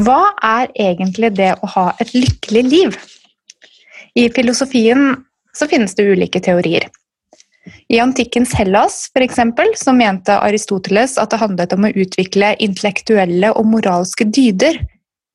[0.00, 2.96] Hva er egentlig det å ha et lykkelig liv?
[4.16, 5.12] I filosofien
[5.56, 6.86] så finnes det ulike teorier.
[7.92, 13.52] I antikkens Hellas for eksempel, så mente Aristoteles at det handlet om å utvikle intellektuelle
[13.52, 14.78] og moralske dyder,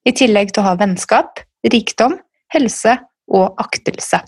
[0.05, 2.17] i tillegg til å ha vennskap, rikdom,
[2.53, 2.97] helse
[3.33, 4.21] og aktelse.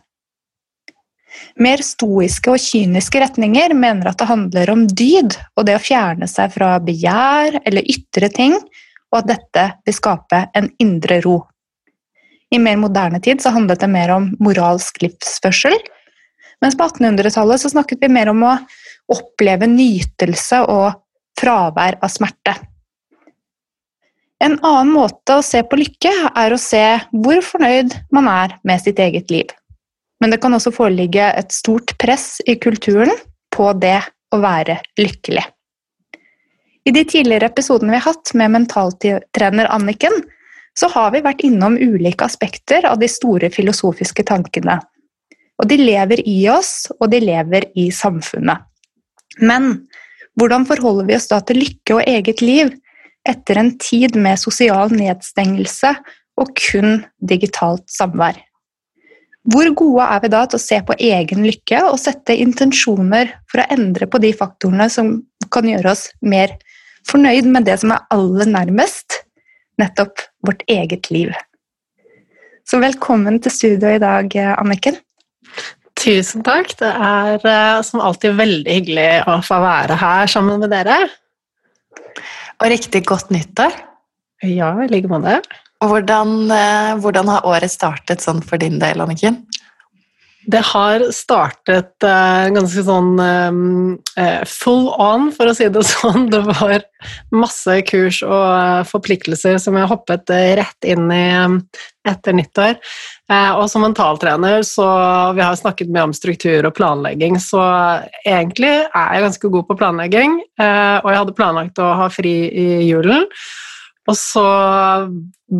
[1.61, 6.29] Mer stoiske og kyniske retninger mener at det handler om dyd og det å fjerne
[6.29, 8.57] seg fra begjær eller ytre ting,
[9.11, 11.39] og at dette vil skape en indre ro.
[12.51, 15.75] I mer moderne tid så handlet det mer om moralsk livsførsel,
[16.63, 18.55] mens på 1800-tallet så snakket vi mer om å
[19.13, 20.97] oppleve nytelse og
[21.39, 22.55] fravær av smerte.
[24.43, 28.83] En annen måte å se på lykke er å se hvor fornøyd man er med
[28.83, 29.49] sitt eget liv.
[30.21, 33.13] Men det kan også foreligge et stort press i kulturen
[33.53, 33.99] på det
[34.33, 35.45] å være lykkelig.
[36.87, 40.13] I de tidligere episodene vi har hatt med mentaltrener Anniken,
[40.79, 44.77] så har vi vært innom ulike aspekter av de store filosofiske tankene.
[45.57, 48.61] Og de lever i oss, og de lever i samfunnet.
[49.41, 49.73] Men
[50.39, 52.71] hvordan forholder vi oss da til lykke og eget liv
[53.27, 55.91] etter en tid med sosial nedstengelse
[56.39, 58.37] og kun digitalt samvær?
[59.47, 63.63] Hvor gode er vi da til å se på egen lykke og sette intensjoner for
[63.63, 65.17] å endre på de faktorene som
[65.51, 66.55] kan gjøre oss mer
[67.07, 69.21] fornøyd med det som er aller nærmest,
[69.79, 71.33] nettopp vårt eget liv.
[72.67, 74.97] Så velkommen til studio i dag, Anniken.
[75.97, 76.73] Tusen takk.
[76.77, 80.97] Det er eh, som alltid veldig hyggelig å få være her sammen med dere.
[82.61, 83.73] Og riktig godt nyttår.
[84.45, 85.39] Ja, i like måte.
[85.81, 89.43] Og hvordan, eh, hvordan, har året startet sånn for din del, Anniken?
[90.47, 96.29] Det har startet uh, ganske sånn uh, full on, for å si det sånn.
[96.31, 96.85] Det var
[97.35, 101.59] masse kurs og uh, forpliktelser som jeg hoppet rett inn i um,
[102.07, 102.77] etter nyttår.
[103.59, 104.85] og som mentaltrener så
[105.35, 107.59] Vi har snakket mye om struktur og planlegging, så
[108.23, 110.37] egentlig er jeg ganske god på planlegging.
[110.55, 113.27] og jeg hadde planlagt å ha fri i julen.
[114.07, 114.43] Og så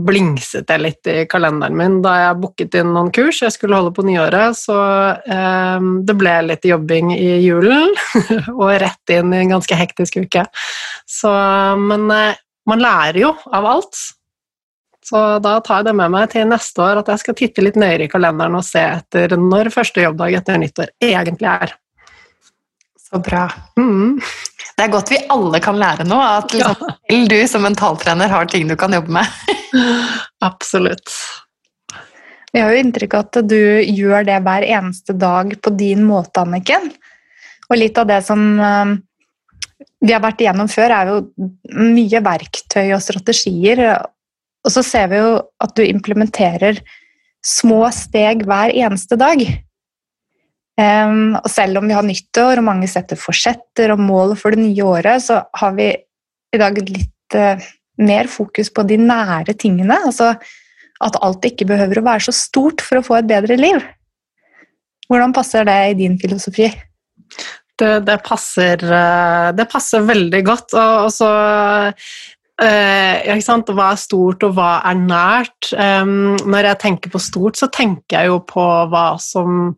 [0.08, 3.94] blingset jeg litt i kalenderen min da jeg booket inn noen kurs jeg skulle holde
[3.96, 4.78] på nyåret, så
[5.20, 7.92] eh, det ble litt jobbing i julen,
[8.60, 10.46] og rett inn i en ganske hektisk uke.
[11.08, 11.32] Så,
[11.80, 14.00] men eh, man lærer jo av alt.
[15.08, 17.78] Så da tar jeg det med meg til neste år at jeg skal titte litt
[17.80, 21.76] nøyere i kalenderen og se etter når første jobbdag etter nyttår egentlig er.
[23.08, 23.46] Så bra.
[23.80, 24.18] Mm.
[24.78, 26.26] Det er godt vi alle kan lære noe.
[26.44, 27.20] At liksom, ja.
[27.32, 29.26] du som mentaltrener har ting du kan jobbe med.
[30.46, 31.10] Absolutt.
[32.54, 36.46] Vi har jo inntrykk av at du gjør det hver eneste dag på din måte,
[36.46, 36.92] Anniken.
[37.68, 38.94] Og litt av det som um,
[40.06, 43.82] vi har vært igjennom før, er jo mye verktøy og strategier.
[44.62, 45.34] Og så ser vi jo
[45.64, 46.84] at du implementerer
[47.46, 49.42] små steg hver eneste dag.
[50.78, 54.62] Um, og selv om vi har nyttår og mange setter forsetter og mål for det
[54.62, 57.68] nye året, så har vi i dag litt uh,
[57.98, 59.98] mer fokus på de nære tingene.
[60.06, 60.36] Altså
[61.04, 63.82] at alt ikke behøver å være så stort for å få et bedre liv.
[65.08, 66.68] Hvordan passer det i din filosofi?
[67.78, 70.74] Det, det, passer, eh, det passer, veldig godt.
[70.74, 71.30] Og, og så
[72.58, 75.70] Uh, hva er stort, og hva er nært?
[75.78, 79.76] Um, når jeg tenker på stort, så tenker jeg jo på hva som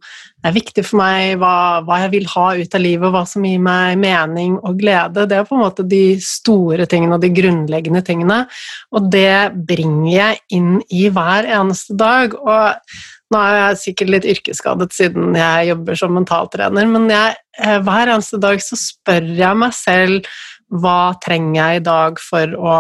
[0.48, 3.60] er viktig for meg, hva, hva, jeg vil ha ut av livet, hva som gir
[3.60, 5.28] meg mening og glede.
[5.28, 8.46] Det er på en måte de store tingene og de grunnleggende tingene.
[8.96, 12.38] Og det bringer jeg inn i hver eneste dag.
[12.40, 12.96] Og
[13.30, 18.16] nå er jeg sikkert litt yrkesskadet siden jeg jobber som mentaltrener, men jeg, eh, hver
[18.16, 20.32] eneste dag så spør jeg meg selv
[20.70, 22.76] hva trenger jeg i dag for å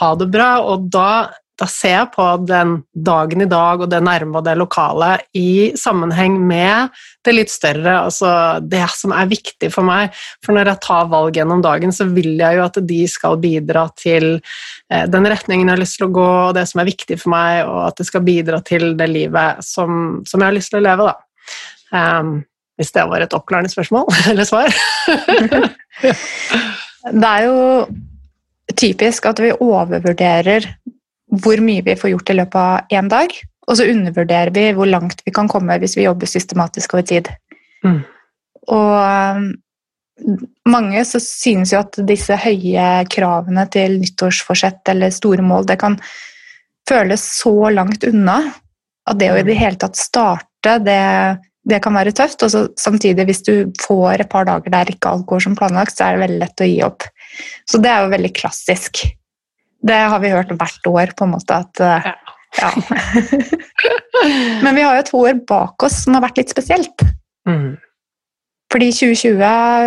[0.00, 0.50] ha det bra?
[0.66, 4.54] Og da, da ser jeg på den dagen i dag og det nærme og det
[4.58, 6.94] lokale i sammenheng med
[7.26, 8.30] det litt større, altså
[8.62, 10.14] det som er viktig for meg.
[10.44, 13.86] For når jeg tar valg gjennom dagen, så vil jeg jo at de skal bidra
[13.98, 17.18] til eh, den retningen jeg har lyst til å gå, og det som er viktig
[17.22, 20.74] for meg, og at det skal bidra til det livet som, som jeg har lyst
[20.74, 21.16] til å leve, da.
[21.94, 22.40] Um,
[22.76, 24.74] hvis det var et oppklarende spørsmål eller svar.
[27.04, 27.58] Det er jo
[28.74, 30.70] typisk at vi overvurderer
[31.42, 33.32] hvor mye vi får gjort i løpet av én dag,
[33.68, 37.30] og så undervurderer vi hvor langt vi kan komme hvis vi jobber systematisk over tid.
[37.84, 38.00] Mm.
[38.72, 38.92] Og
[39.36, 39.48] um,
[40.70, 45.98] mange så synes jo at disse høye kravene til nyttårsforsett eller store mål, det kan
[46.88, 48.38] føles så langt unna
[49.08, 51.00] at det å i det hele tatt starte, det,
[51.68, 52.42] det kan være tøft.
[52.44, 55.96] Og så samtidig, hvis du får et par dager der ikke alt går som planlagt,
[55.96, 57.08] så er det veldig lett å gi opp.
[57.70, 59.04] Så det er jo veldig klassisk.
[59.84, 62.14] Det har vi hørt hvert år, på en måte, at ja.
[62.60, 62.70] ja.
[64.64, 67.04] Men vi har jo to år bak oss som har vært litt spesielt.
[67.48, 67.74] Mm.
[68.72, 69.42] Fordi 2020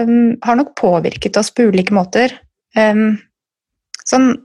[0.08, 2.36] um, har nok påvirket oss på ulike måter.
[2.78, 3.18] Um,
[4.08, 4.36] sånn,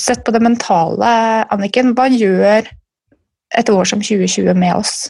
[0.00, 1.10] sett på det mentale,
[1.52, 2.66] Anniken, hva gjør
[3.56, 5.06] et år som 2020 med oss?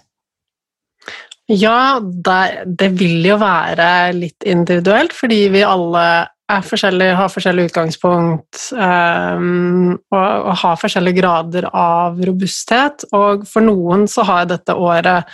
[1.46, 6.06] Ja, det, det, vil jo være litt individuelt, fordi vi alle
[6.46, 13.06] er forskjellige, har forskjellig utgangspunkt um, og, og, har forskjellige grader av robusthet.
[13.14, 15.26] Og for noen så har dette året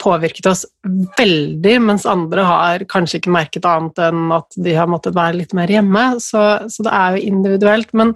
[0.00, 0.64] påvirket oss
[1.18, 5.52] veldig, mens andre har kanskje ikke merket annet enn at de har måttet være litt
[5.56, 6.06] mer hjemme.
[6.24, 7.92] Så, så det er jo individuelt.
[7.96, 8.14] Men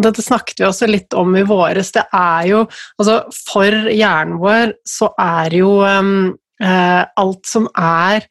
[0.00, 1.92] dette snakket vi også litt om i våres.
[1.96, 2.64] Det er jo
[2.96, 3.20] Altså,
[3.52, 8.24] for hjernen vår så er jo um, alt som er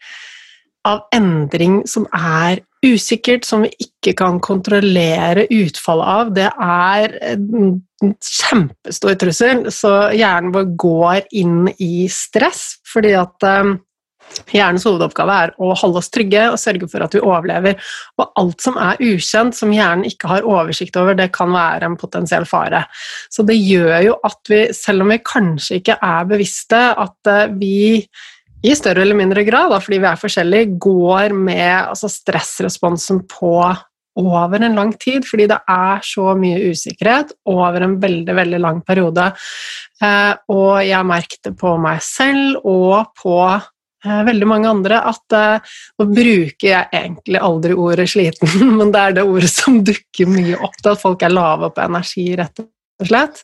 [0.86, 7.74] av endring som er usikkert, som vi ikke kan kontrollere utfallet av, det er en
[8.22, 9.66] kjempestor trussel.
[9.74, 13.78] Så hjernen vår går inn i stress fordi at um,
[14.52, 17.80] Hjernens hovedoppgave er å holde oss trygge og sørge for at vi overlever.
[18.20, 21.98] Og alt som er ukjent, som hjernen ikke har oversikt over, det kan være en
[22.00, 22.86] potensiell fare.
[23.32, 27.46] Så det gjør jo at vi, selv om vi kanskje ikke er bevisste, at uh,
[27.56, 28.06] vi
[28.66, 33.60] i større eller mindre grad, fordi vi er forskjellige, går med altså, stressresponsen på
[34.16, 38.82] over en lang tid, fordi det er så mye usikkerhet over en veldig, veldig lang
[38.88, 39.28] periode.
[40.02, 43.68] Eh, og jeg merket det på meg selv og på eh,
[44.06, 49.18] veldig mange andre at eh, nå bruker jeg egentlig aldri ordet sliten, men det er
[49.20, 52.70] det ordet som dukker mye opp, at folk er lave på energi, rett og
[53.02, 53.42] og slett.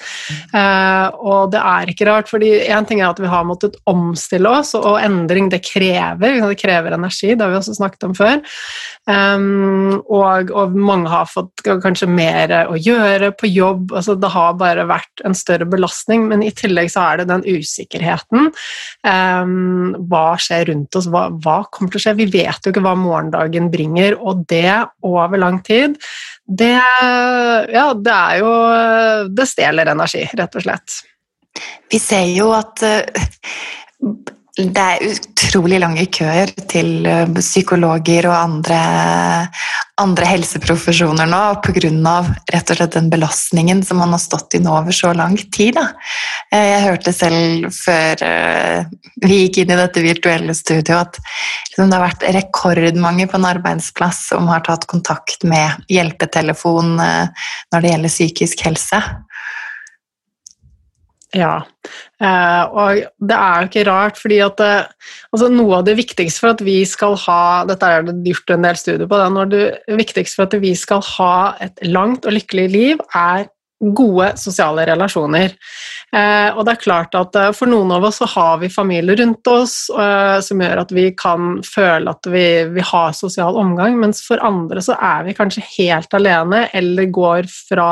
[0.56, 4.50] Eh, og det er ikke rart, fordi én ting er at vi har måttet omstille
[4.50, 6.40] oss, og endring det krever.
[6.40, 8.40] Det krever energi, det har vi også snakket om før.
[9.10, 13.96] Um, og, og, mange har fått kanskje mer å gjøre på jobb.
[13.98, 17.46] altså Det har bare vært en større belastning, men i tillegg så er det den
[17.48, 18.52] usikkerheten.
[19.04, 21.10] Um, hva skjer rundt oss?
[21.12, 22.18] Hva, hva kommer til å skje?
[22.22, 24.70] Vi vet jo ikke hva morgendagen bringer, og det
[25.02, 25.98] over lang tid
[26.58, 26.76] det,
[27.72, 28.52] ja, det er jo
[29.32, 30.98] Det stjeler energi, rett og slett.
[31.92, 33.24] Vi ser jo at eh,
[34.70, 38.80] det er utrolig lange køer til eh, psykologer og andre,
[40.02, 42.16] andre helseprofesjoner nå pga.
[42.54, 45.80] rett og den belastningen som man har stått i nå over så lang tid.
[45.80, 45.88] Da.
[46.54, 48.26] Eh, jeg hørte selv før
[49.22, 51.20] vi gikk inn i dette virtuelle studioet at
[51.72, 57.82] liksom, det har vært rekordmange på en arbeidsplass som har tatt kontakt med hjelpetelefon når
[57.82, 59.02] det gjelder psykisk helse.
[61.32, 61.62] Ja,
[62.20, 65.96] eh, og det er jo ikke rart, fordi at det, eh, altså noe av det
[65.96, 69.22] viktigste for at vi skal ha Dette er det gjort en del studier på.
[69.54, 71.34] Det, det viktigste for at vi skal ha
[71.64, 73.48] et langt og lykkelig liv, er
[73.82, 75.54] gode sosiale relasjoner.
[76.14, 79.16] Eh, og det er klart at eh, For noen av oss så har vi familie
[79.20, 82.46] rundt oss eh, som gjør at vi kan føle at vi,
[82.76, 87.50] vi, har sosial omgang, mens for andre så er vi kanskje helt alene eller går
[87.50, 87.90] fra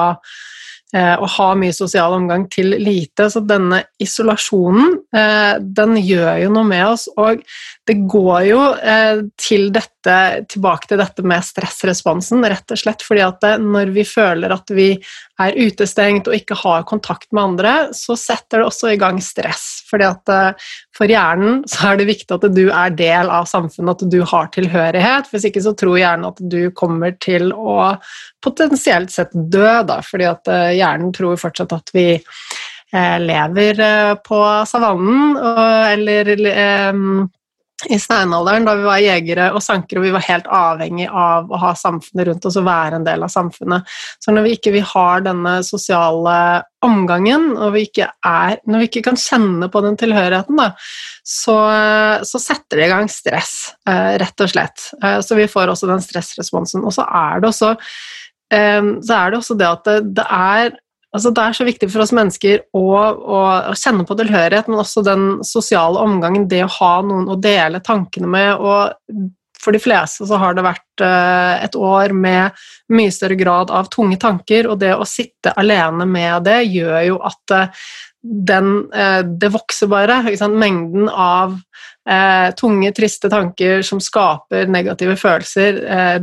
[1.21, 3.29] og ha mye sosial omgang til lite.
[3.29, 7.07] Så denne isolasjonen, eh, den gjør jo noe med oss.
[7.17, 7.43] Og
[7.89, 10.17] det går jo eh, til dette,
[10.51, 14.91] tilbake til dette med stressresponsen, rett og slett fordi at når vi føler at vi
[15.41, 19.65] er utestengt og ikke har kontakt med andre, så setter det også i gang stress.
[19.89, 20.31] Fordi at
[20.95, 24.51] for hjernen så er det viktig at du er del av samfunnet, at du har
[24.53, 25.31] tilhørighet.
[25.31, 27.95] Hvis ikke så tror hjernen at du kommer til å
[28.43, 34.43] potensielt sett dø, da, fordi at hjernen tror fortsatt at vi eh, lever eh, på
[34.69, 35.37] savannen,
[35.95, 36.35] eller
[37.87, 41.59] i steinalderen, da vi var jegere og sankere, og vi var helt avhengig av å
[41.61, 43.87] ha samfunnet rundt oss og være en del av samfunnet.
[44.19, 46.35] Så når vi ikke vi har denne sosiale
[46.85, 50.69] omgangen, og vi ikke er, når vi ikke kan kjenne på den tilhørigheten, da,
[51.23, 51.57] så,
[52.27, 54.89] så setter det i gang stress, rett og slett.
[55.23, 56.83] Så vi får også den stressresponsen.
[56.83, 57.75] Og så er det også
[58.53, 60.71] Ehm, så er det også det at det, det er
[61.09, 63.39] Altså, det er så viktig for oss mennesker å, å,
[63.71, 67.81] å, kjenne på tilhørighet, men også den sosiale omgangen, det å ha noen å dele
[67.81, 68.51] tankene med.
[68.61, 72.59] og for de fleste så har det vært eh, et år med
[72.95, 77.17] mye større grad av tunge tanker, og det å sitte alene med det gjør jo
[77.27, 77.87] at eh,
[78.19, 80.21] den, eh, det vokser bare.
[80.49, 81.59] Mengden av
[82.57, 85.75] tunge, triste tanker som skaper negative følelser,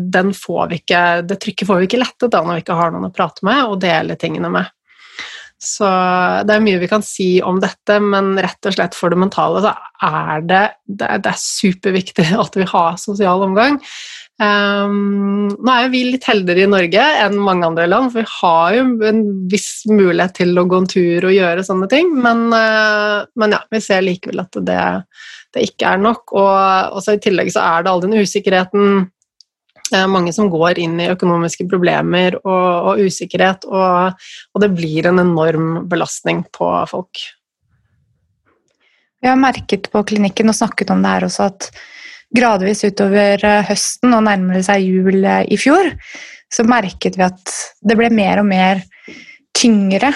[0.02, 2.90] den får vi ikke, det trykket får vi ikke lettet da når vi ikke har
[2.90, 4.72] noen å prate med og dele tingene med.
[5.56, 5.88] Så
[6.44, 9.62] det er mye vi kan si om dette, men rett og slett for det mentale
[9.64, 9.72] så
[10.04, 13.80] er det, det, det er superviktig at vi har sosial omgang.
[14.36, 18.34] Um, nå er jo vi litt heldigere i Norge enn mange andre land, for vi
[18.34, 22.50] har jo en viss mulighet til å gå en tur og gjøre sånne ting, men,
[22.52, 24.82] uh, men ja, vi ser likevel at det,
[25.56, 26.36] det ikke er nok.
[26.36, 29.06] Og I tillegg så er det all den usikkerheten
[30.10, 34.16] mange som går inn i økonomiske problemer og, og usikkerhet, og,
[34.54, 37.22] og, det blir en enorm belastning på folk.
[39.22, 41.70] Vi har merket på klinikken og snakket om det her også at
[42.36, 45.92] gradvis utover eh, høsten og nærmere seg jul eh, i fjor,
[46.52, 47.54] så merket vi at
[47.86, 48.82] det ble mer og mer
[49.56, 50.12] tyngre.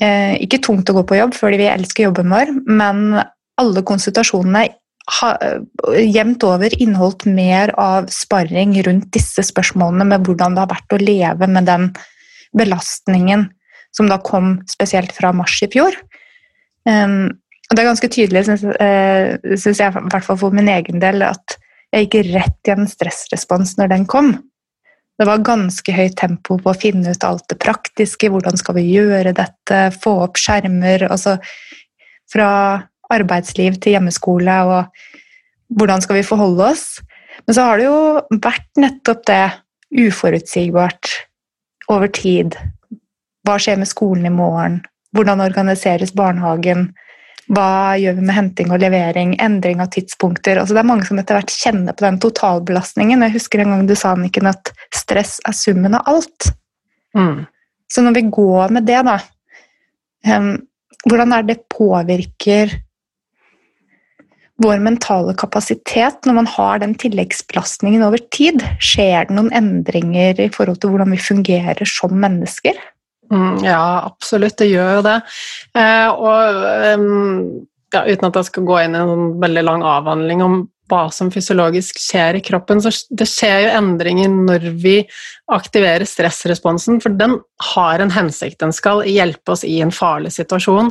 [0.00, 3.18] Eh, ikke tungt å gå på jobb fordi vi elsker jobben vår, men
[3.58, 4.68] alle konsultasjonene
[5.08, 11.00] jevnt over inneholdt mer av sparring rundt disse spørsmålene med hvordan det har vært å
[11.00, 11.88] leve med den
[12.56, 13.46] belastningen
[13.96, 15.96] som da kom spesielt fra mars i fjor.
[16.88, 17.30] Um,
[17.68, 21.24] og det er ganske tydelig, syns uh, jeg, i hvert fall for min egen del,
[21.24, 21.56] at
[21.92, 24.34] jeg gikk rett i en stressrespons når den kom.
[25.18, 28.86] Det var ganske høyt tempo på å finne ut alt det praktiske, hvordan skal vi
[28.92, 31.38] gjøre dette, få opp skjermer altså
[32.28, 32.48] Fra
[33.12, 36.86] arbeidsliv til hjemmeskole, og hvordan skal vi forholde oss?
[37.46, 39.42] Men så har det jo vært nettopp det
[40.08, 41.12] uforutsigbart
[41.92, 42.56] over tid.
[43.46, 44.80] Hva skjer med skolen i morgen?
[45.16, 46.90] Hvordan organiseres barnehagen?
[47.48, 49.32] Hva gjør vi med henting og levering?
[49.40, 50.60] Endring av tidspunkter?
[50.60, 53.24] Altså det er mange som etter hvert kjenner på den totalbelastningen.
[53.24, 56.50] Jeg husker en gang du sa Anniken, at stress er summen av alt.
[57.16, 57.46] Mm.
[57.88, 59.20] Så når vi går med det, da
[60.36, 60.56] um,
[61.08, 62.72] Hvordan er det påvirker
[64.62, 68.64] vår mentale kapasitet når man har den tilleggsbelastningen over tid?
[68.82, 72.78] Skjer det noen endringer i forhold til hvordan vi fungerer som mennesker?
[73.32, 75.18] Mm, ja, absolutt, det gjør det.
[75.76, 80.44] Eh, og um, ja, uten at jeg skal gå inn i en veldig lang avhandling
[80.44, 84.98] om hva som fysiologisk skjer i kroppen, så det skjer jo endringer når vi
[85.48, 87.38] aktiverer stressresponsen, for den
[87.74, 88.58] har en hensikt.
[88.60, 90.90] Den skal hjelpe oss i en farlig situasjon.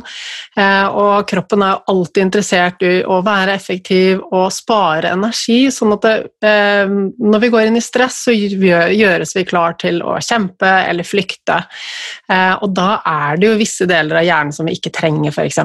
[0.58, 6.06] Eh, og kroppen er alltid interessert i å være effektiv og spare energi, sånn at
[6.06, 10.72] det, eh, når vi går inn i stress, så gjøres vi klar til å kjempe
[10.90, 11.60] eller flykte.
[12.28, 15.58] Eh, og da er det jo visse deler av hjernen som vi ikke trenger, f.eks.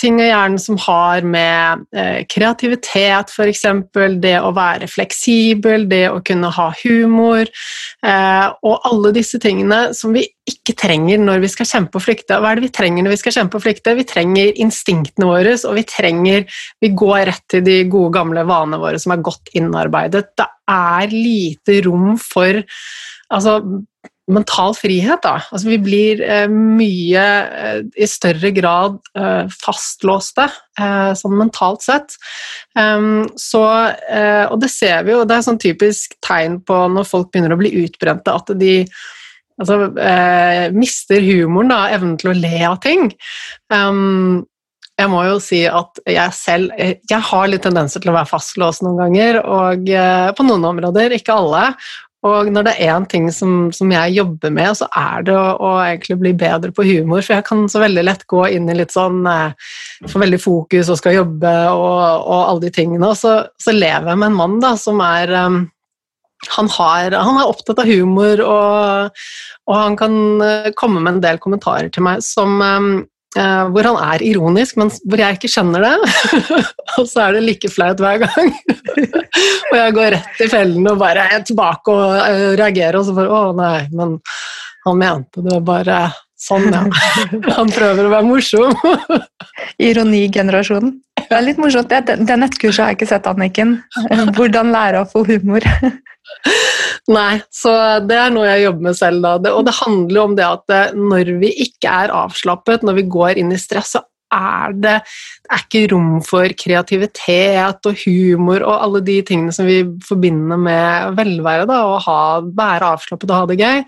[0.00, 1.84] Ting i hjernen som har med
[2.30, 3.64] kreativitet, f.eks.,
[4.20, 10.14] det å være fleksibel, det å kunne ha humor eh, og alle disse tingene som
[10.16, 12.40] vi ikke trenger når vi skal kjempe og flykte.
[12.40, 13.96] Hva er det vi trenger når vi skal kjempe og flykte?
[13.96, 16.44] Vi trenger instinktene våre, og vi trenger
[16.82, 20.26] Vi går rett til de gode, gamle vanene våre som er godt innarbeidet.
[20.36, 22.60] Det er lite rom for
[23.32, 23.58] altså,
[24.30, 25.20] mental frihet.
[25.24, 25.38] Da.
[25.52, 30.46] Altså, vi blir eh, mye eh, i større grad eh, fastlåste
[30.80, 32.16] eh, sånn mentalt sett.
[32.78, 33.64] Um, så,
[34.08, 37.54] eh, og det ser vi jo, det er sånn typisk tegn på når folk begynner
[37.54, 38.80] å bli utbrente, at de
[39.60, 43.12] altså, eh, mister humoren, da, evnen til å le av ting.
[43.72, 44.42] Um,
[44.94, 48.84] jeg må jo si at jeg selv jeg har litt tendenser til å være fastlåst
[48.86, 49.88] noen ganger, og
[50.38, 51.64] på noen områder, ikke alle.
[52.24, 55.44] Og når det er én ting som, som, jeg jobber med, så er det å,
[55.60, 57.20] å, egentlig bli bedre på humor.
[57.20, 59.52] For jeg kan så veldig lett gå inn i litt sånn eh,
[60.08, 63.12] Få veldig fokus og skal jobbe og, og alle de tingene.
[63.12, 65.62] Og så, så, lever jeg med en mann da, som er um,
[66.56, 69.22] han, har, han, er opptatt av humor, og,
[69.68, 72.90] og, han kan eh, komme med en del kommentarer til meg som, um,
[73.34, 75.94] Uh, hvor han er ironisk, men hvor jeg ikke skjønner det.
[77.00, 78.52] og så er det like flaut hver gang.
[79.70, 83.16] og jeg går rett i fellen og bare er tilbake og uh, reagerer, og så
[83.16, 84.20] bare Å, nei, men
[84.84, 86.04] han mente det bare
[86.44, 86.84] sånn, ja.
[87.58, 88.78] han prøver å være morsom.
[89.82, 90.94] Ironigenerasjonen.
[91.24, 91.90] Det er litt morsomt.
[91.90, 93.78] Det, det nettkurset har jeg ikke sett, Anniken.
[94.36, 95.64] Hvordan lære å få humor.
[97.12, 97.70] Nei, så
[98.00, 99.26] det er noe jeg jobber med selv.
[99.44, 99.52] Da.
[99.52, 103.08] Og det handler jo om det at eh, når vi ikke er avslappet, når vi
[103.12, 104.94] går inn i stress, så er det,
[105.44, 110.60] det er ikke rom for kreativitet og humor og alle de tingene som vi forbinder
[110.60, 111.68] med velvære.
[111.70, 112.20] Da, og ha,
[112.56, 113.84] være avslappet og ha det gøy.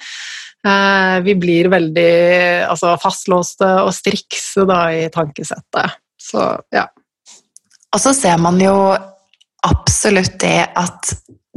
[0.67, 2.13] Eh, vi blir veldig
[2.69, 5.99] altså, fastlåste og strikse da, i tankesettet.
[6.21, 6.45] Så
[6.75, 6.85] ja.
[7.95, 8.77] Og så ser man jo
[9.67, 11.17] absolutt det at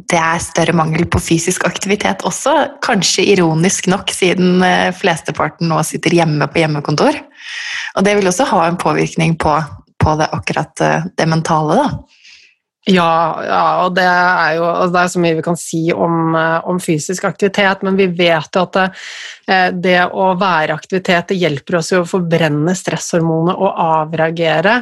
[0.10, 2.56] det er større mangel på fysisk aktivitet også.
[2.86, 7.20] Kanskje ironisk nok, siden eh, flesteparten nå sitter hjemme på hjemmekontor.
[7.98, 9.54] Og det vil også ha en påvirkning på,
[10.02, 11.92] på det, akkurat eh, det mentale, da.
[12.90, 13.14] Ja,
[13.44, 16.68] ja, og det er jo altså det er så mye vi kan si om, eh,
[16.72, 18.88] om fysisk aktivitet, men vi vet jo at det,
[19.84, 24.80] det å være aktivitet det hjelper oss jo å forbrenne stresshormonet og avreagere.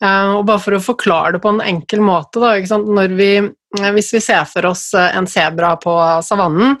[0.00, 3.32] Og bare for å forklare det på en enkel måte, da, når vi
[3.70, 5.92] hvis vi ser for oss eh, en sebra på
[6.26, 6.74] savannen,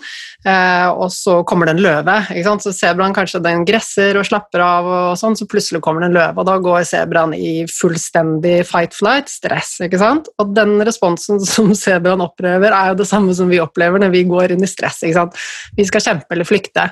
[0.44, 2.16] eh, og så kommer det en løve
[2.64, 6.18] Så sebraen kanskje den gresser og slapper av, og sånn, så plutselig kommer det en
[6.18, 9.76] løve, og da går sebraen i fullstendig fight-flight, stress.
[9.86, 10.32] ikke sant?
[10.42, 14.24] Og den responsen som sebraen opplever, er jo det samme som vi opplever når vi
[14.26, 15.04] går inn i stress.
[15.04, 15.38] ikke sant?
[15.78, 16.88] Vi skal kjempe eller flykte.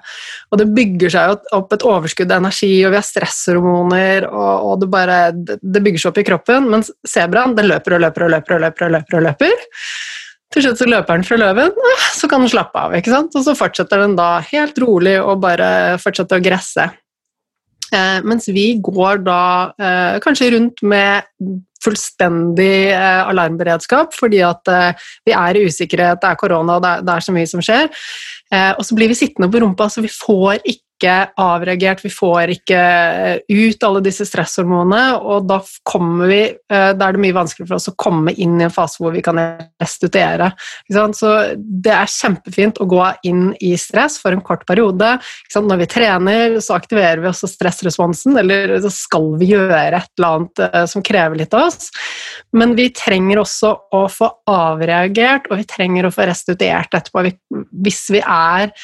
[0.53, 4.93] Og det bygger seg opp et overskudd av energi, og vi har stresshormoner, og det
[4.93, 8.55] bare det bygger seg opp i kroppen, mens sebraen den løper og løper og løper
[8.55, 8.87] og løper.
[8.87, 9.69] og løper, og løper.
[10.55, 11.75] Til slutt så løper den fra løven,
[12.17, 12.95] så kan den slappe av.
[12.97, 13.35] ikke sant?
[13.37, 16.89] Og så fortsetter den da helt rolig og bare fortsetter å gresse.
[17.93, 19.43] Eh, mens vi går da
[19.81, 21.25] eh, kanskje rundt med
[21.85, 27.15] fullstendig eh, alarmberedskap fordi at eh, vi er i usikkerhet, det er korona, det det
[27.15, 27.89] er så mye som skjer.
[28.53, 32.11] Eh, og så blir vi sittende på rumpa, så vi får ikke ikke avreagert, vi
[32.11, 35.61] får ikke eh, ut alle disse stresshormonene, og da
[36.29, 38.99] vi eh, Da er det mye vanskeligere for oss å komme inn i en fase
[39.01, 40.51] hvor vi kan restituere.
[40.91, 45.15] Så det er kjempefint å gå inn i stress for en kort periode.
[45.55, 50.29] Når vi trener, så aktiverer vi også stressresponsen, eller så skal vi gjøre et eller
[50.29, 51.93] annet eh, som krever litt av oss.
[52.57, 57.29] Men vi trenger også å få avreagert, og vi trenger å få restituert etterpå.
[57.85, 58.75] Hvis vi er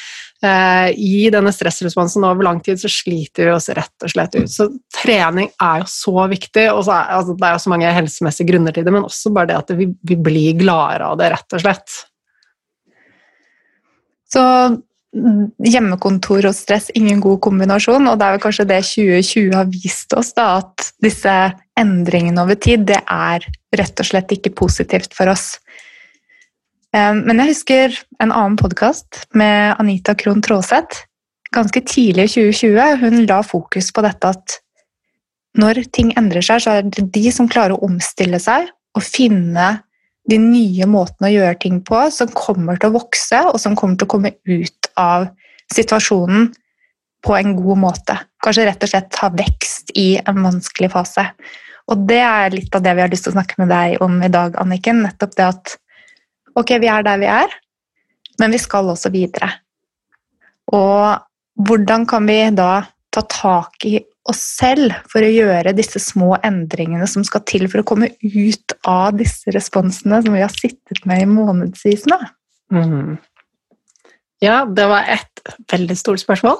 [0.95, 4.51] i denne stressresponsen over lang tid så sliter vi oss rett og slett ut.
[4.51, 8.49] Så trening er jo så viktig, og er, altså, det er jo så mange helsemessige
[8.49, 11.57] grunner til det, men også bare det at vi, vi blir gladere av det, rett
[11.57, 11.97] og slett.
[14.35, 14.43] Så
[15.63, 20.15] hjemmekontor og stress, ingen god kombinasjon, og det er vel kanskje det 2020 har vist
[20.17, 21.35] oss, da, at disse
[21.79, 25.53] endringene over tid, det er rett og slett ikke positivt for oss.
[26.95, 31.01] Men jeg husker en annen podkast med Anita Krohn Traaseth.
[31.51, 34.55] Ganske tidlig i 2020 hun la fokus på dette at
[35.59, 39.73] når ting endrer seg, så er det de som klarer å omstille seg og finne
[40.31, 43.99] de nye måtene å gjøre ting på, som kommer til å vokse, og som kommer
[43.99, 45.27] til å komme ut av
[45.75, 46.49] situasjonen
[47.27, 48.19] på en god måte.
[48.39, 51.27] Kanskje rett og slett ha vekst i en vanskelig fase.
[51.91, 54.21] Og det er litt av det vi har lyst til å snakke med deg om
[54.23, 55.03] i dag, Anniken.
[55.03, 55.81] Nettopp det at
[56.55, 57.55] Ok, vi er der vi er,
[58.39, 59.49] men vi skal også videre.
[60.73, 61.19] Og
[61.67, 67.05] hvordan kan vi da ta tak i oss selv for å gjøre disse små endringene
[67.09, 71.23] som skal til for å komme ut av disse responsene som vi har sittet med
[71.23, 72.17] i månedsvis nå?
[72.73, 73.15] Mm.
[74.43, 76.57] Ja, det var et veldig stort spørsmål.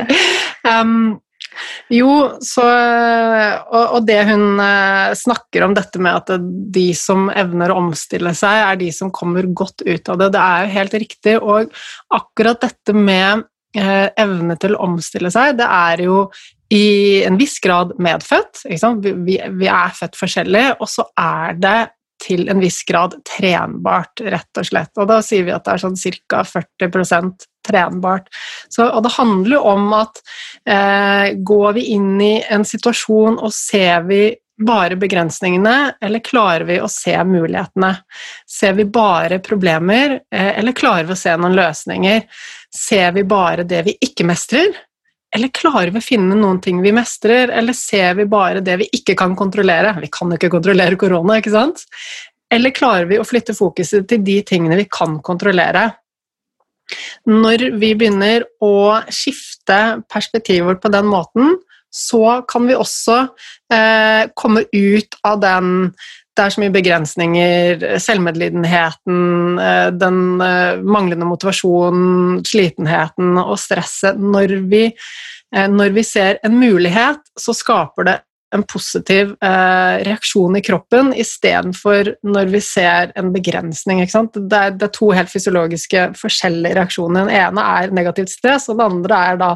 [0.70, 1.18] um,
[1.92, 2.10] jo,
[2.44, 7.80] så, og, og, det hun eh, snakker om dette med at de som evner å
[7.82, 11.36] omstille seg, er de som kommer godt ut av det, det er jo helt riktig.
[11.40, 11.74] Og
[12.14, 13.44] akkurat dette med
[13.76, 16.24] eh, evne til å omstille seg, det er jo
[16.74, 18.64] i en viss grad medfødt.
[18.66, 21.78] Vi, vi, er født forskjellig, og så er det
[22.24, 24.92] til en viss grad trenbart, rett og slett.
[24.98, 26.44] Og da sier vi at det er sånn ca.
[26.48, 28.28] 40% trenbart.
[28.68, 30.20] Så, og det handler jo om at
[30.68, 36.76] eh, går vi inn i en situasjon og ser vi bare begrensningene, eller klarer vi
[36.78, 37.90] å se mulighetene?
[38.46, 42.22] Ser vi bare problemer, eh, eller klarer vi å se noen løsninger?
[42.70, 44.76] Ser vi bare det vi ikke mestrer,
[45.34, 48.88] eller klarer vi å finne noen ting vi mestrer, eller ser vi bare det vi
[49.00, 49.96] ikke kan kontrollere?
[50.00, 51.82] Vi kan jo ikke kontrollere korona, ikke sant?
[52.54, 55.88] Eller klarer vi å flytte fokuset til de tingene vi kan kontrollere?
[57.26, 59.80] Når vi begynner å skifte
[60.12, 61.56] perspektivet vårt på den måten,
[61.94, 63.20] så kan vi også
[63.72, 65.68] eh, komme ut av den
[66.34, 74.18] det er så mye begrensninger, selvmedlidenheten, eh, den eh, manglende motivasjonen, slitenheten og stresset.
[74.18, 74.88] Når vi,
[75.54, 78.16] eh, når vi ser en mulighet, så skaper det
[78.54, 84.04] en positiv reaksjon i kroppen istedenfor når vi ser en begrensning.
[84.04, 87.26] Det er, det, er, to helt fysiologiske forskjellige reaksjoner.
[87.26, 89.50] Den ene er negativt stress, og den andre er da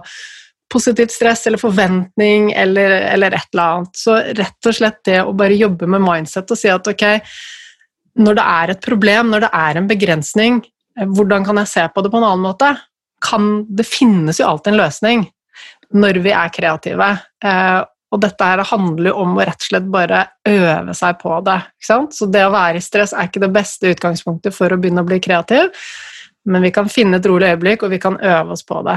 [0.72, 3.96] positivt stress eller forventning eller, eller, et eller annet.
[3.96, 7.07] Så rett og slett det å bare jobbe med mindset og si at ok,
[8.18, 10.62] når det er et problem, når det er en begrensning,
[11.16, 12.72] hvordan kan jeg se på det på en annen måte?
[13.24, 15.28] Kan, det finnes jo alltid en løsning
[15.98, 17.12] når vi er kreative.
[17.44, 21.40] Eh, og dette her handler jo om å rett og slett bare øve seg på
[21.44, 21.59] det.
[21.85, 25.09] Så det å være i stress er ikke det beste utgangspunktet for å begynne å
[25.09, 25.68] bli kreativ,
[26.48, 28.96] men vi kan finne et rolig øyeblikk, og vi kan øve oss på det.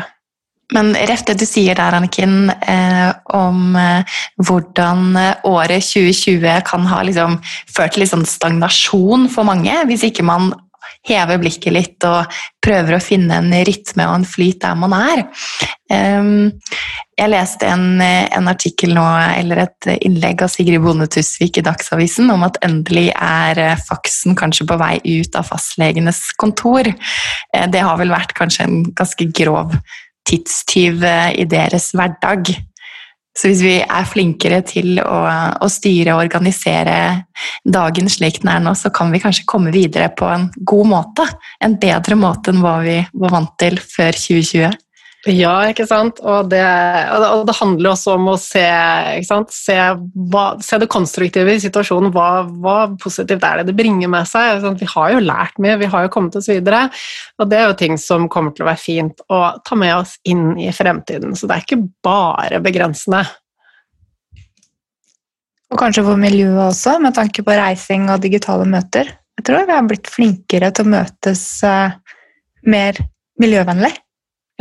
[0.76, 5.16] Men rett det du sier der, Anniken, eh, om eh, hvordan
[5.48, 7.40] året 2020 kan ha liksom,
[7.72, 10.54] ført til litt sånn stagnasjon for mange, hvis ikke man
[11.08, 12.30] hever blikket litt og
[12.62, 15.24] prøver å finne en rytme og en flyt der man er.
[17.22, 19.04] Jeg leste en, en, artikkel nå,
[19.38, 24.66] eller et innlegg av Sigrid Bonde Tusvik i Dagsavisen om at endelig er faksen kanskje
[24.70, 26.90] på vei ut av fastlegenes kontor.
[26.90, 29.76] Eh, det har vel vært kanskje en ganske grov
[30.32, 32.56] tidstyv i deres hverdag.
[33.38, 35.20] Så hvis vi er flinkere til å,
[35.64, 36.96] å, styre og organisere
[37.64, 41.28] dagen slik den er nå, så kan vi kanskje komme videre på en god måte.
[41.64, 44.76] En bedre måte enn hva vi var vant til før 2020.
[45.30, 46.18] Ja, ikke sant.
[46.26, 46.64] Og det,
[47.14, 48.64] og det handler også om å se,
[49.54, 49.76] se,
[50.34, 52.10] hva, se, det konstruktive i situasjonen.
[52.16, 52.30] Hva,
[52.64, 54.66] hva, positivt er det det bringer med seg?
[54.80, 56.88] Vi har jo lært mye, vi har jo kommet oss videre.
[57.38, 60.18] Og det er jo ting som kommer til å være fint å ta med oss
[60.26, 61.38] inn i fremtiden.
[61.38, 63.22] Så det er ikke bare begrensende.
[65.72, 69.14] Og kanskje for miljøet også, med tanke på reising og digitale møter.
[69.38, 71.94] Jeg tror vi har blitt flinkere til å møtes uh,
[72.66, 72.98] mer
[73.42, 73.94] miljøvennlig.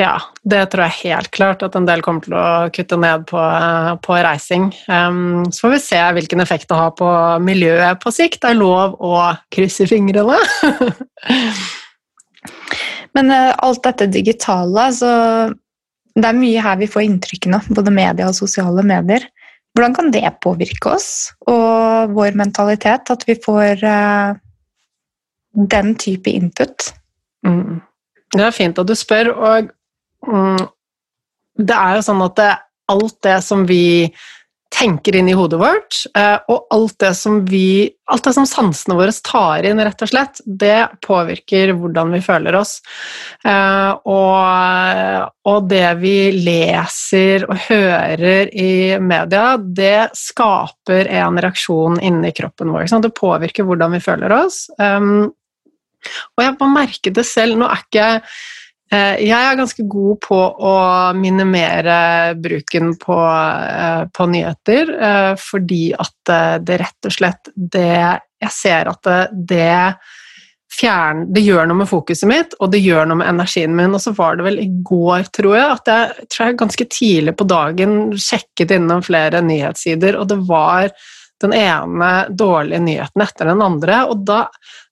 [0.00, 0.14] Ja,
[0.48, 3.40] det tror jeg helt klart at en del kommer til å kutte ned på,
[4.04, 4.70] på reising.
[4.88, 7.08] Um, så får vi se hvilken effekt det har på
[7.44, 8.40] miljøet på sikt.
[8.40, 9.16] Det er lov å
[9.52, 10.38] krysse fingrene.
[13.16, 15.10] Men uh, alt dette digitale, så
[16.16, 19.26] det er mye her vi får inntrykk nå, både media og sosiale medier.
[19.76, 21.10] Hvordan kan det påvirke oss
[21.50, 24.32] og vår mentalitet, at vi får uh,
[25.76, 26.88] den type input?
[27.46, 27.82] Mm.
[28.32, 29.34] Det er fint at du spør.
[29.34, 29.70] og
[30.20, 32.42] det er jo sånn at
[32.90, 34.10] alt det som vi
[34.70, 38.96] tenker inn i hodet vårt, eh, og alt det som vi Alt det som sansene
[38.98, 42.72] våre tar inn, rett og slett, det påvirker hvordan vi føler oss.
[43.46, 52.34] Eh, og, og det vi leser og hører i media, det skaper en reaksjon inni
[52.34, 52.90] kroppen vår.
[52.90, 54.64] Det påvirker hvordan vi føler oss.
[54.82, 55.30] Um,
[56.34, 57.60] og jeg bare merket det selv.
[57.62, 58.10] Nå er ikke
[58.90, 60.76] jeg er ganske god på å
[61.14, 68.52] minimere bruken på, eh, på nyheter, eh, fordi at det rett og slett det Jeg
[68.56, 69.94] ser at det, det,
[70.72, 73.92] fjern, det gjør noe med fokuset mitt, og det gjør noe med energien min.
[73.92, 77.34] Og så var det vel i går, tror jeg, at jeg tror jeg ganske tidlig
[77.36, 80.88] på dagen sjekket innom flere nyhetssider, og det var
[81.40, 84.02] den ene dårlige nyheten etter den andre.
[84.12, 84.44] Og da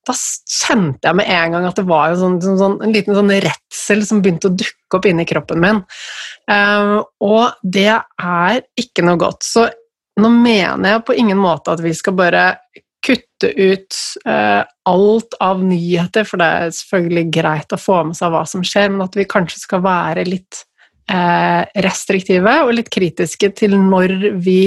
[0.09, 3.35] da kjente jeg med en gang at det var sånn, sånn, sånn, en liten sånn
[3.44, 5.83] redsel som begynte å dukke opp inni kroppen min.
[6.51, 9.44] Uh, og det er ikke noe godt.
[9.47, 9.68] Så
[10.18, 12.47] nå mener jeg på ingen måte at vi skal bare
[13.05, 18.33] kutte ut uh, alt av nyheter, for det er selvfølgelig greit å få med seg
[18.35, 20.64] hva som skjer, men at vi kanskje skal være litt
[21.12, 24.61] uh, restriktive og litt kritiske til når vi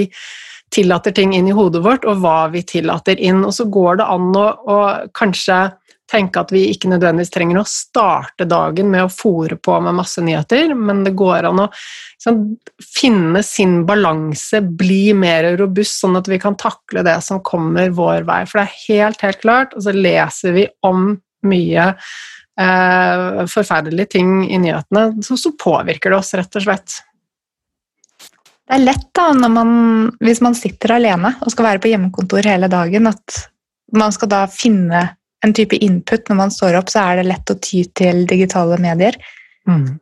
[0.72, 3.44] tillater ting inn i hodet vårt, og hva vi tillater inn.
[3.46, 4.80] Og så går det an å, å
[5.18, 5.64] kanskje
[6.12, 10.24] tenke at vi ikke nødvendigvis trenger å starte dagen med å fòre på med masse
[10.24, 11.68] nyheter, men det går an å
[12.22, 12.44] sånn,
[12.84, 18.28] finne sin balanse, bli mer robust, sånn at vi kan takle det som kommer vår
[18.28, 18.42] vei.
[18.50, 21.14] For det er helt, helt klart, og så leser vi om
[21.48, 21.88] mye
[22.62, 27.00] eh, forferdelige ting i nyhetene, så, så påvirker det oss, rett og slett.
[28.68, 29.72] Det er lett da, man,
[30.24, 33.42] hvis man sitter alene og skal være på hjemmekontor hele dagen, at
[33.98, 35.02] man skal da finne
[35.46, 38.78] en type input når man står opp, så er det lett å ty til digitale
[38.82, 39.18] medier.
[39.68, 39.98] Mm.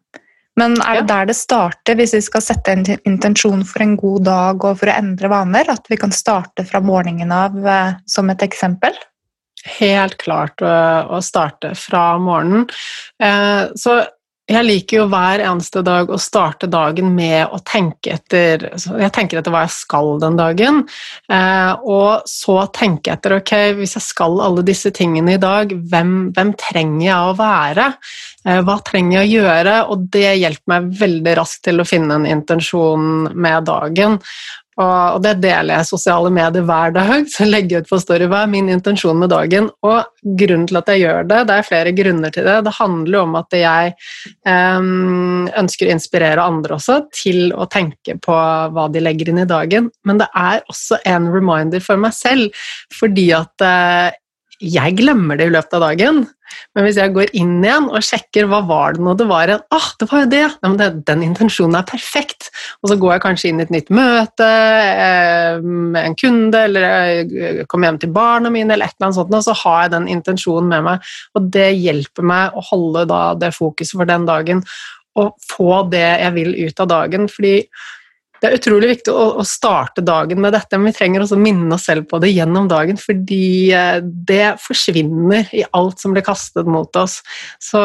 [0.60, 4.26] Men er det der det starter, hvis vi skal sette en intensjon for en god
[4.28, 5.72] dag og for å endre vaner?
[5.72, 8.98] At vi kan starte fra morgenen av eh, som et eksempel?
[9.80, 12.68] Helt klart å starte fra morgenen.
[13.24, 14.02] Eh, så
[14.50, 19.40] jeg liker jo hver eneste dag å starte dagen med å tenke etter Jeg tenker
[19.40, 20.82] etter hva jeg skal den dagen,
[21.32, 26.32] eh, og så tenke etter ok, hvis jeg skal alle disse tingene i dag, hvem,
[26.36, 27.90] hvem trenger jeg å være?
[28.46, 29.76] Eh, hva trenger jeg å gjøre?
[29.94, 34.18] Og det hjelper meg veldig raskt til å finne en intensjon med dagen.
[34.80, 37.26] Og, det deler jeg sosiale medier hver dag.
[37.34, 39.68] Så legger jeg ut på Story hva er min intensjon med dagen.
[39.86, 42.56] Og grunnen til at jeg gjør det, det er flere grunner til det.
[42.68, 43.94] Det handler om at jeg
[44.48, 48.40] um, ønsker å inspirere andre også til å tenke på
[48.76, 49.92] hva de legger inn i dagen.
[50.08, 52.66] Men det er også en reminder for meg selv,
[52.96, 54.10] fordi at uh,
[54.60, 56.26] jeg glemmer det i løpet av dagen.
[56.76, 59.62] Men hvis jeg går inn igjen og sjekker hva var det nå det var en
[59.76, 60.46] ah, det var jo det!
[60.64, 62.50] Nei, det den intensjonen er perfekt.
[62.82, 66.88] Og så går jeg kanskje inn i et nytt møte eh, med en kunde, eller
[66.90, 69.94] jeg kommer hjem til barna mine, eller et eller annet sånt, og så har jeg
[69.96, 71.14] den intensjonen med meg.
[71.38, 74.66] Og det hjelper meg å holde da det fokuset for den dagen,
[75.20, 77.32] og få det jeg vil ut av dagen.
[77.32, 77.56] fordi
[78.40, 81.76] det er utrolig viktig å, å, starte dagen med dette, men vi trenger også minne
[81.76, 86.70] oss selv på det gjennom dagen, fordi eh, det forsvinner i alt som blir kastet
[86.70, 87.20] mot oss.
[87.60, 87.82] Så,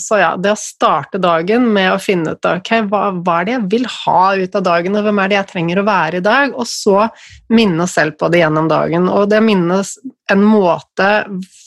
[0.00, 3.56] så ja, det å starte dagen med å finne ut ok, hva, hva, er det
[3.56, 6.24] jeg vil ha ut av dagen, og hvem er det jeg trenger å være i
[6.24, 7.08] dag, og så
[7.52, 9.10] minne oss selv på det gjennom dagen.
[9.12, 9.96] Og det minnes
[10.32, 11.08] en måte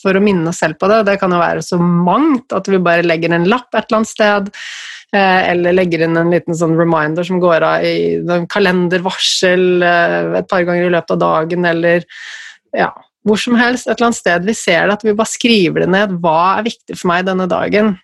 [0.02, 2.82] for å minne oss selv på det, det kan jo være så mangt at vi
[2.82, 4.54] bare legger en lapp et eller annet sted
[5.20, 10.50] eller legger inn en liten sånn reminder som går av i en kalendervarsel eh, et
[10.50, 12.06] par ganger i løpet av dagen, eller
[12.76, 12.92] ja,
[13.28, 15.92] hvor som helst, et eller annet sted vi ser det, at vi bare skriver det
[15.94, 16.18] ned.
[16.24, 17.96] Hva er viktig for meg denne dagen?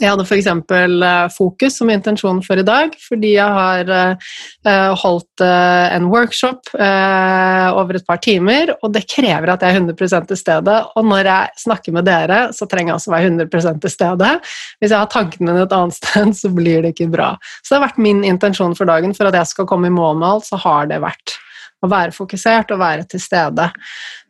[0.00, 0.48] Jeg hadde f.eks.
[0.74, 6.72] Eh, fokus som intensjon for i dag, fordi jeg har uh, holdt uh, en workshop
[6.74, 10.74] over et par timer, og det krever at jeg er 100 til stede.
[10.98, 14.32] Og når jeg snakker med dere, så trenger jeg også å være 100 til stede.
[14.80, 17.34] Hvis jeg har tankene mine et annet sted, så blir det ikke bra.
[17.62, 19.14] Så det har vært min intensjon for dagen.
[19.16, 21.38] For at jeg skal komme i mål med alt, så har det vært
[21.84, 23.68] å være fokusert og være til stede.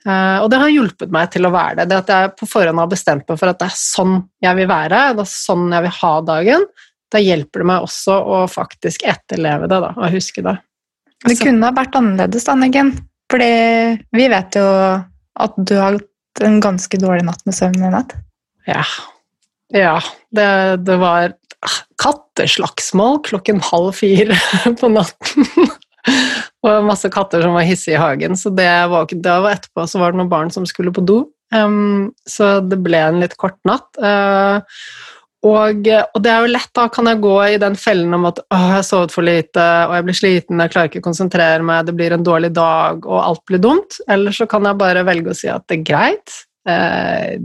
[0.05, 1.89] Uh, og det har hjulpet meg til å være det.
[1.91, 4.69] Det at jeg på forhånd har bestemt meg for at det er sånn jeg vil
[4.69, 6.67] være, det er sånn jeg vil ha dagen.
[7.15, 10.57] Da hjelper det meg også å faktisk etterleve det da, og huske det.
[11.25, 12.93] Det kunne ha vært annerledes, da, Neggen.
[13.33, 13.53] Fordi
[14.13, 18.13] vi vet jo at du har hatt en ganske dårlig natt med søvn i natt.
[18.69, 18.83] Ja.
[19.75, 19.97] Ja.
[20.35, 20.49] Det,
[20.85, 21.33] det var
[22.03, 24.37] katteslagsmål klokken halv fire
[24.81, 25.49] på natten.
[26.65, 28.37] Og masse katter som var hissige i hagen.
[28.41, 31.25] Så det var, det var etterpå så var det noen barn som skulle på do.
[31.55, 33.91] Um, så det ble en litt kort natt.
[34.01, 34.65] Uh,
[35.45, 38.41] og, og, det er jo lett, da kan jeg gå i den fellen om at
[38.41, 41.85] å, jeg sovet for lite, og jeg blir sliten, jeg klarer ikke å konsentrere meg,
[41.85, 44.01] det blir en dårlig dag, og alt blir dumt.
[44.09, 46.41] Eller så kan jeg bare velge å si at det er greit.
[46.65, 47.37] Uh,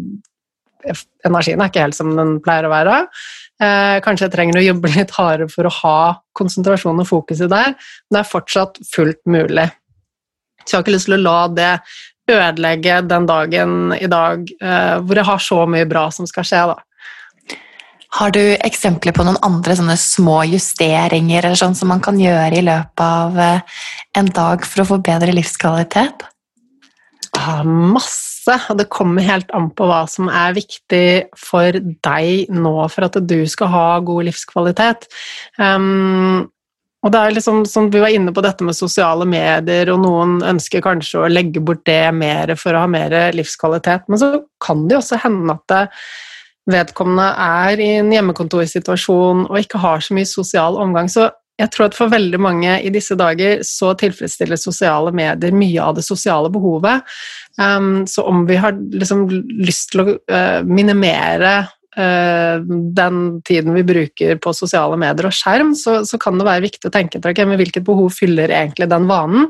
[1.28, 3.02] energien er ikke helt som den pleier å være.
[3.60, 6.00] Eh, kanskje jeg trenger å jobbe litt hardere for å ha
[6.38, 9.68] konsentrasjon og fokuset der, men det er fortsatt fullt mulig.
[10.64, 11.74] Så jeg har ikke lyst til å la det
[12.30, 16.62] ødelegge den dagen i dag eh, hvor jeg har så mye bra som skal skje.
[16.72, 17.58] da.
[18.20, 22.66] Har du eksempler på noen andre sånne små justeringer sånn som man kan gjøre i
[22.66, 23.78] løpet av eh,
[24.18, 26.26] en dag for å få bedre livskvalitet?
[27.36, 31.04] Ah, masse masse, og det kommer helt an på hva som er viktig
[31.38, 35.10] for deg nå for at du skal ha god livskvalitet.
[35.58, 36.48] Um,
[37.00, 40.42] og det er liksom, som Vi var inne på dette med sosiale medier, og noen
[40.44, 44.84] ønsker kanskje å legge bort det mer for å ha mer livskvalitet, men så kan
[44.88, 45.86] det jo også hende at det,
[46.70, 51.10] vedkommende er i en hjemmekontorsituasjon og ikke har så mye sosial omgang.
[51.12, 55.84] Så jeg tror at for veldig mange i disse dager så tilfredsstiller sosiale medier mye
[55.84, 57.04] av det sosiale behovet.
[57.60, 59.28] Um, så om vi har liksom
[59.60, 61.54] lyst til å uh, minimere
[62.00, 62.64] uh,
[62.96, 66.88] den tiden vi bruker på sosiale medier og skjerm, så, så kan det være viktig
[66.88, 69.50] å tenke etter okay, hvilket behov fyller egentlig den vanen.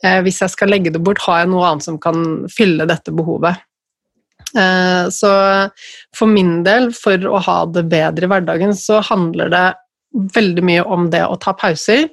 [0.00, 3.12] Uh, hvis jeg skal legge det bort, har jeg noe annet som kan fylle dette
[3.12, 3.66] behovet.
[4.50, 5.28] Så
[6.16, 9.60] for min del, for å ha det bedre i hverdagen, så handler det
[10.10, 12.08] veldig mye om det å ta pauser.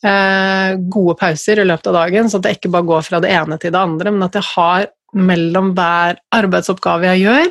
[0.00, 3.32] Eh, gode pauser i løpet av dagen, så at jeg ikke bare går fra det
[3.36, 7.48] ene til det andre, men at jeg har mellom hver arbeidsoppgave jeg gjør,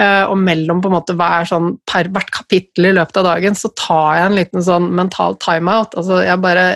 [0.00, 3.58] eh, og mellom på en måte hver sånn, per hvert kapittel i løpet av dagen,
[3.58, 5.96] så tar jeg en liten sånn mental timeout.
[6.00, 6.66] Altså jeg bare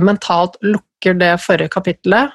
[0.00, 2.34] mentalt lukker det forrige kapittelet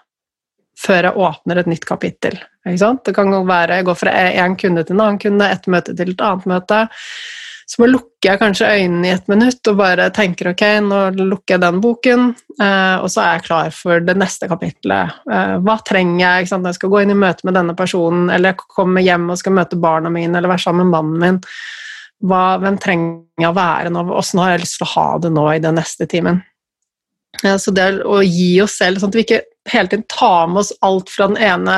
[0.80, 2.40] før jeg åpner et nytt kapittel.
[2.64, 6.14] Det kan være jeg går fra én kunde til en annen kunde, et møte til
[6.14, 6.86] et annet møte.
[7.70, 11.54] Så bare lukker jeg kanskje øynene i et minutt og bare tenker ok, nå lukker
[11.54, 12.24] jeg den boken,
[12.58, 15.20] eh, og så er jeg klar for det neste kapitlet.
[15.30, 18.56] Eh, hva trenger jeg når jeg skal gå inn i møte med denne personen, eller
[18.56, 21.40] jeg kommer hjem og skal møte barna mine eller være sammen med mannen min?
[22.26, 24.08] Hva, hvem trenger jeg å være nå?
[24.18, 26.42] Åssen har jeg lyst til å ha det nå i den neste timen?
[27.40, 30.72] Så det å gi oss selv, sånn at vi ikke hele tiden tar med oss
[30.82, 31.76] alt fra den ene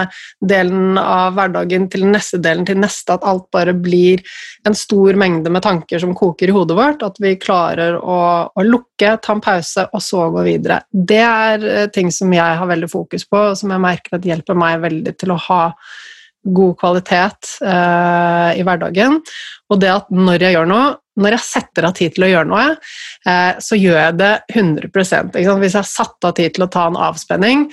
[0.48, 4.22] delen av hverdagen til den neste delen til neste, at alt bare blir
[4.68, 8.66] en stor mengde med tanker som koker i hodet vårt, at vi klarer å, å
[8.66, 10.82] lukke, ta en pause og så gå videre.
[10.92, 14.28] Det er eh, ting som jeg har veldig fokus på, og som jeg merker at
[14.28, 15.62] hjelper meg veldig til å ha
[16.42, 19.20] god kvalitet eh, i hverdagen.
[19.72, 20.86] Og det at når jeg gjør noe,
[21.20, 22.68] når jeg setter av tid til å gjøre noe,
[23.28, 26.86] eh, så gjør jeg det 100% Hvis jeg har satt av tid til å ta
[26.88, 27.68] en avspenning,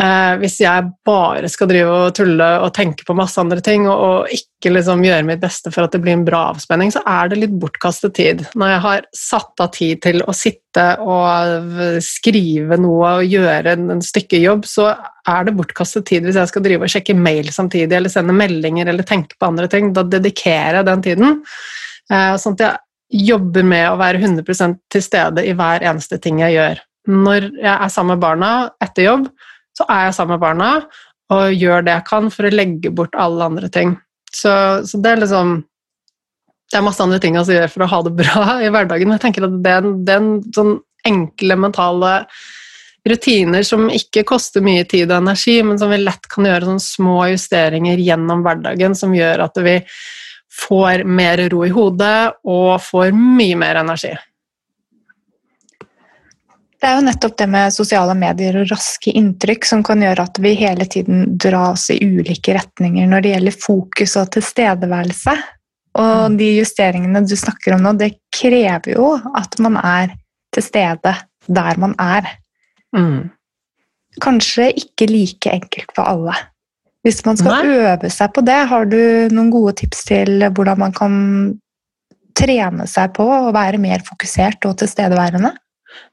[0.00, 4.30] Eh, hvis jeg bare skal drive og tulle og tenke på masse andre ting, og,
[4.32, 7.40] ikke liksom gjøre mitt beste for at det blir en bra avspenning, så er det
[7.42, 8.44] litt bortkastet tid.
[8.56, 14.02] Når jeg har satt av tid til å sitte og skrive noe og gjøre en
[14.06, 14.92] stykke jobb, så
[15.28, 18.88] er det bortkastet tid hvis jeg skal drive og sjekke mail samtidig, eller sende meldinger
[18.88, 19.92] eller tenke på andre ting.
[19.92, 21.38] Da dedikerer jeg den tiden.
[22.10, 26.40] Eh, sånn at jeg jobber med å være 100% til stede i hver eneste ting
[26.42, 26.82] jeg gjør.
[27.12, 29.26] Når jeg er sammen med barna etter jobb,
[29.76, 30.70] så er jeg sammen med barna
[31.32, 33.94] og gjør det jeg kan for å legge bort alle andre ting.
[34.32, 34.52] Så,
[34.88, 35.60] så det er liksom
[36.72, 39.18] Det er masse andre ting jeg gjør for å ha det bra i hverdagen, men
[39.18, 42.12] jeg tenker at den er en sånn enkle mentale
[43.04, 46.80] rutiner som ikke koster mye tid og energi, men som vi lett kan gjøre sånn
[46.80, 49.74] små justeringer gjennom hverdagen som gjør at vi
[50.60, 54.12] får mer ro i hodet og får mye mer energi.
[56.82, 60.38] Det er jo nettopp det med sosiale medier og raske inntrykk som kan gjøre at
[60.42, 65.36] vi hele tiden dras i ulike retninger når det gjelder fokus og tilstedeværelse.
[66.02, 66.38] Og mm.
[66.40, 70.16] de justeringene du snakker om nå, det krever jo at man er
[70.52, 71.14] til stede
[71.46, 72.26] der man er.
[72.96, 73.30] Mm.
[74.22, 76.34] Kanskje ikke like enkelt for alle.
[77.02, 77.80] Hvis man skal Nei.
[77.82, 79.00] øve seg på det, har du
[79.34, 81.14] noen gode tips til hvordan man kan
[82.38, 85.52] trene seg på å være mer fokusert og tilstedeværende?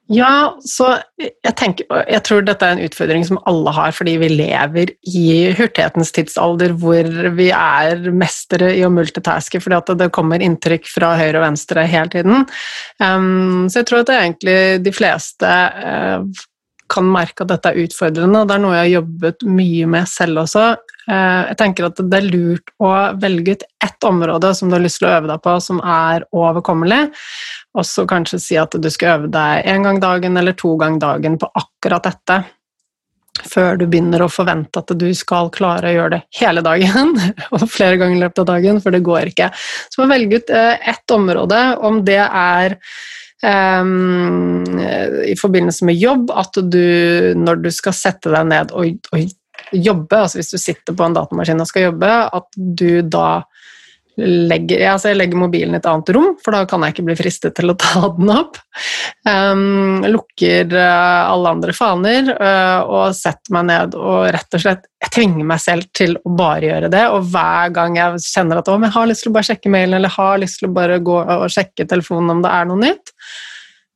[0.09, 4.31] Ja, så jeg, tenker, jeg tror dette er en utfordring som alle har, fordi vi
[4.31, 7.05] lever i hurtighetens tidsalder hvor
[7.37, 11.85] vi er mestere i å multitaske fordi at det kommer inntrykk fra høyre og venstre
[11.85, 12.47] hele tiden.
[12.97, 16.25] Um, så jeg tror at det egentlig de fleste uh,
[16.89, 20.09] kan merke at dette er utfordrende, og det er noe jeg har jobbet mye med
[20.09, 20.65] selv også.
[21.09, 24.83] Uh, jeg tenker at det er lurt å velge ut ett område som du har
[24.83, 27.07] lyst til å øve deg på, som er overkommelig
[27.77, 31.03] og så kanskje si at du skal øve deg én gang dagen eller to ganger
[31.03, 32.39] dagen på akkurat dette.
[33.39, 37.13] Før du begynner å forvente at du skal klare å gjøre det hele dagen,
[37.53, 39.51] og flere ganger i løpet av dagen, for det går ikke.
[39.93, 42.75] Så må velge ut eh, ett område, om det er
[43.39, 44.65] Um,
[45.23, 46.81] i forbindelse med jobb, at du
[47.39, 49.35] når du skal sette deg ned og, og,
[49.75, 53.27] jobbe, altså hvis du sitter på en datamaskin og skal jobbe, at du da
[54.19, 57.15] legger, altså jeg legger mobilen i et annet rom, for da kan jeg ikke bli
[57.19, 58.59] fristet til å ta den opp.
[59.27, 64.87] Um, lukker uh, alle andre faner uh, og setter meg ned og rett og slett
[64.99, 67.05] jeg tvinger meg selv til å bare gjøre det.
[67.15, 70.11] Og hver gang jeg kjenner at jeg har lyst til å bare sjekke mailen eller
[70.11, 73.13] har lyst til å bare gå og sjekke telefonen om det er noe nytt,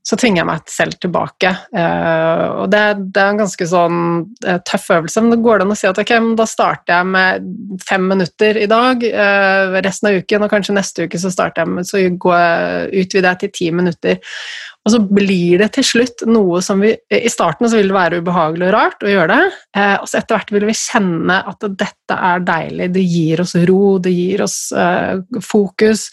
[0.03, 1.53] så tvinger jeg meg selv tilbake.
[1.71, 2.81] Uh, og det,
[3.15, 4.01] det, er en ganske sånn
[4.43, 7.09] uh, tøff øvelse, men det går det an å si at ok, da starter jeg
[7.13, 7.47] med
[7.87, 11.75] fem minutter i dag, uh, resten av uken, og kanskje neste uke så starter jeg
[11.77, 14.35] med, så går, utvider jeg til ti minutter.
[14.83, 18.19] Og så blir det til slutt noe som vi I starten så vil det være
[18.19, 21.67] ubehagelig og rart å gjøre det, eh, og så etter hvert vil vi kjenne at
[21.79, 22.89] dette er deilig.
[22.97, 26.09] Det gir oss ro, det gir oss eh, fokus.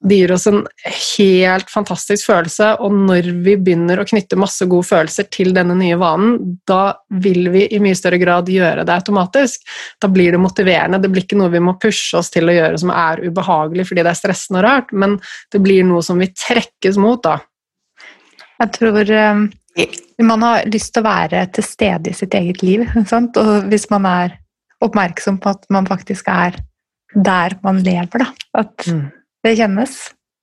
[0.00, 4.86] Det gir oss en helt fantastisk følelse, og når vi begynner å knytte masse gode
[4.88, 9.68] følelser til denne nye vanen, da vil vi i mye større grad gjøre det automatisk.
[10.00, 11.02] Da blir det motiverende.
[11.02, 14.06] Det blir ikke noe vi må pushe oss til å gjøre som er ubehagelig fordi
[14.06, 15.18] det er stressende og rart, men
[15.52, 17.20] det blir noe som vi trekkes mot.
[17.26, 17.40] da.
[18.58, 19.44] Jeg tror um,
[20.26, 22.84] man har lyst til å være til stede i sitt eget liv.
[23.10, 23.38] Sant?
[23.38, 24.38] Og hvis man er
[24.84, 26.58] oppmerksom på at man faktisk er
[27.14, 28.28] der man lever, da.
[28.58, 29.06] At mm.
[29.46, 29.96] det kjennes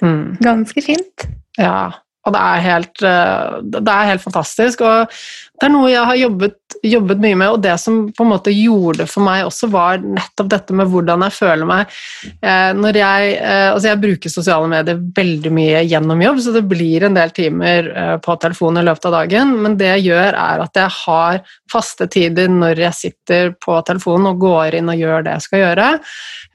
[0.04, 0.38] mm.
[0.44, 1.28] ganske fint.
[1.60, 1.92] Ja,
[2.26, 4.82] og det er, helt, eh, det er helt fantastisk.
[4.82, 5.12] Og
[5.56, 8.54] det er noe jeg har jobbet, jobbet, mye med, og det som på en måte
[8.54, 11.94] gjorde det for meg også, var nettopp dette med hvordan jeg føler meg.
[12.42, 16.64] Eh, når jeg, eh, altså jeg bruker sosiale medier veldig mye gjennom jobb, så det
[16.72, 17.92] blir en del timer
[18.26, 21.40] på telefonen i løpet av dagen, men det jeg gjør, er at jeg har
[21.72, 25.62] faste tider når jeg sitter på telefonen og går inn og gjør det jeg skal
[25.62, 25.88] gjøre.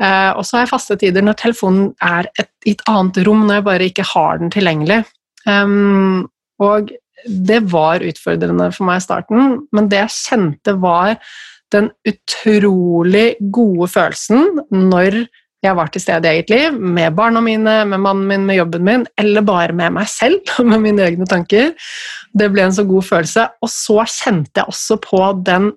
[0.00, 3.60] Og så har jeg faste tider når telefonen er et, i et annet rom, når
[3.60, 5.02] jeg bare ikke har den tilgjengelig.
[5.48, 6.28] Um,
[6.60, 6.92] og
[7.26, 11.16] det var utfordrende for meg i starten, men det jeg kjente, var
[11.70, 15.22] den utrolig gode følelsen når
[15.60, 18.84] jeg var til stede i eget liv, med barna mine, med mannen min, med jobben
[18.86, 21.74] min, eller bare med meg selv, med mine egne tanker.
[22.32, 23.46] Det ble en så god følelse.
[23.60, 25.70] Og så kjente jeg også på den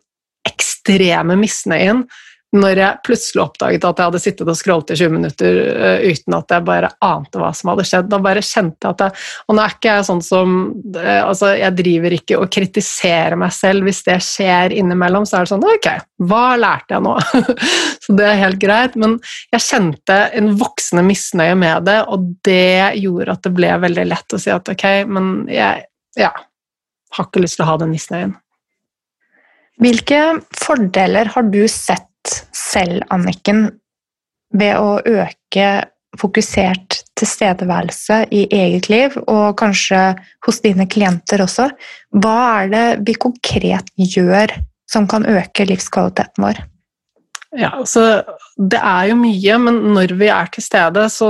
[0.47, 2.05] ekstreme misnøyen
[2.54, 6.36] når jeg plutselig oppdaget at jeg hadde sittet og scrollet i 20 minutter uh, uten
[6.38, 8.10] at jeg bare ante hva som hadde skjedd.
[8.12, 10.54] Da bare kjente jeg at jeg, Og nå er ikke jeg sånn som
[10.97, 15.26] uh, altså Jeg driver ikke og kritiserer meg selv hvis det skjer innimellom.
[15.30, 15.89] Så er det sånn Ok,
[16.30, 17.16] hva lærte jeg nå?
[18.06, 18.97] så det er helt greit.
[19.01, 19.18] Men
[19.56, 24.36] jeg kjente en voksende misnøye med det, og det gjorde at det ble veldig lett
[24.38, 25.86] å si at ok, men jeg
[26.20, 26.30] ja,
[27.18, 28.34] har ikke lyst til å ha den misnøyen.
[29.82, 30.20] Hvilke
[30.54, 32.08] fordeler har du sett
[32.55, 33.65] selv, Anniken,
[34.53, 35.67] ved å øke
[36.19, 40.13] fokusert tilstedeværelse i eget liv, og kanskje
[40.45, 41.69] hos dine klienter også?
[42.21, 44.53] Hva er det vi konkret gjør
[44.89, 46.61] som kan øke livskvaliteten vår?
[47.53, 48.24] Ja, altså,
[48.57, 51.30] Det er jo mye, men når vi er til stede, så,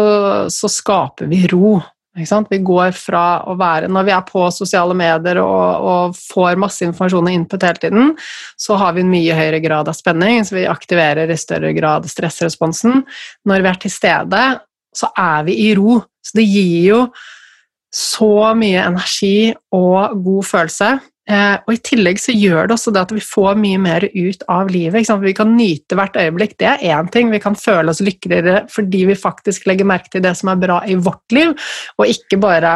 [0.51, 1.77] så skaper vi ro.
[2.13, 6.85] Vi går fra å være Når vi er på sosiale medier og, og, får masse
[6.85, 8.11] informasjon og input hele tiden,
[8.57, 12.05] så har vi en mye høyere grad av spenning, så vi aktiverer i større grad
[12.09, 13.01] stressresponsen.
[13.49, 14.43] Når vi er til stede,
[14.93, 15.97] så er vi i ro.
[16.23, 16.99] Så det gir jo
[17.93, 20.91] så mye energi og god følelse.
[21.23, 24.41] Eh, og I tillegg så gjør det også det at vi får mye mer ut
[24.51, 25.07] av livet.
[25.23, 26.57] Vi kan nyte hvert øyeblikk.
[26.59, 27.31] Det er én ting.
[27.31, 30.81] Vi kan føle oss lykkeligere fordi vi faktisk legger merke til det som er bra
[30.83, 31.53] i vårt liv,
[31.99, 32.73] og ikke bare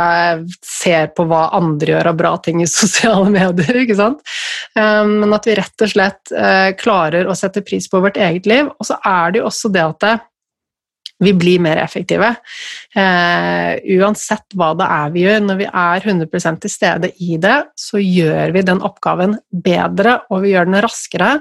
[0.64, 3.84] ser på hva andre gjør av bra ting i sosiale medier.
[3.84, 4.24] ikke sant?
[4.80, 8.48] Eh, men at vi rett og slett eh, klarer å sette pris på vårt eget
[8.48, 8.72] liv.
[8.80, 10.16] Og så er det jo også det at det,
[11.24, 12.30] vi blir mer effektive.
[12.96, 17.58] Eh, uansett hva det er vi gjør, når vi er 100% til stede i det,
[17.80, 21.32] så gjør vi den oppgaven bedre, og vi gjør den raskere.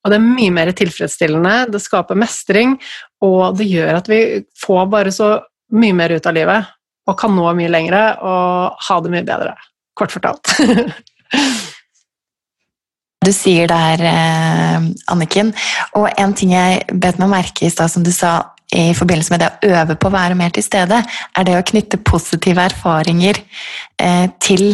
[0.00, 2.78] Og det er mye mer tilfredsstillende, det skaper mestring,
[3.20, 4.20] og det gjør at vi
[4.62, 5.34] får bare så
[5.76, 6.70] mye mer ut av livet,
[7.08, 9.52] og kan nå mye lengre og ha det mye bedre.
[9.98, 10.54] Kort fortalt.
[13.26, 15.52] du sier der, her, Anniken.
[15.98, 19.42] Og en ting jeg bet meg merke i stad, som du sa i forbindelse med
[19.42, 23.40] det å øve på å være mer til stede, er det å knytte positive erfaringer
[23.98, 24.70] eh, til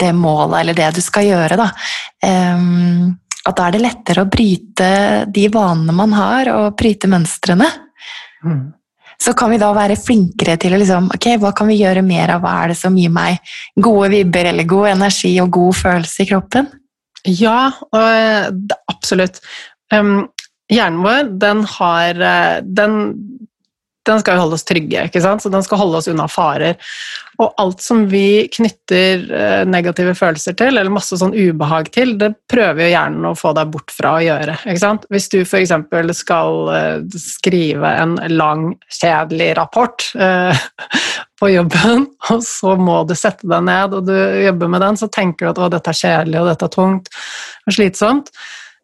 [0.00, 1.58] det målet eller det du skal gjøre.
[1.60, 1.68] Da.
[2.24, 3.12] Um,
[3.46, 4.90] at da er det lettere å bryte
[5.32, 7.68] de vanene man har, og bryte mønstrene.
[8.44, 8.68] Mm.
[9.20, 12.34] Så kan vi da være flinkere til å liksom, ok, hva kan vi gjøre mer
[12.36, 13.40] av, hva er det som gir meg
[13.76, 16.70] gode vibber eller god energi og god følelse i kroppen?
[17.28, 17.68] Ja,
[18.88, 19.42] absolutt.
[19.92, 20.30] Um,
[20.70, 23.00] hjernen vår, den har eh, den,
[24.08, 25.42] den skal jo holde oss trygge, ikke sant?
[25.42, 26.78] så den skal holde oss unna farer.
[27.40, 32.32] Og alt som vi knytter eh, negative følelser til, eller masse sånn ubehag til, det
[32.50, 34.58] prøver jo hjernen å få deg bort fra å gjøre.
[34.64, 35.08] ikke sant?
[35.12, 35.74] Hvis du f.eks.
[36.20, 40.06] skal eh, skrive en lang, kjedelig rapport
[41.40, 45.08] på jobben, og så må du sette deg ned og du jobber med den, så
[45.12, 47.12] tenker du at å, dette er kjedelig og dette er tungt
[47.66, 48.32] og slitsomt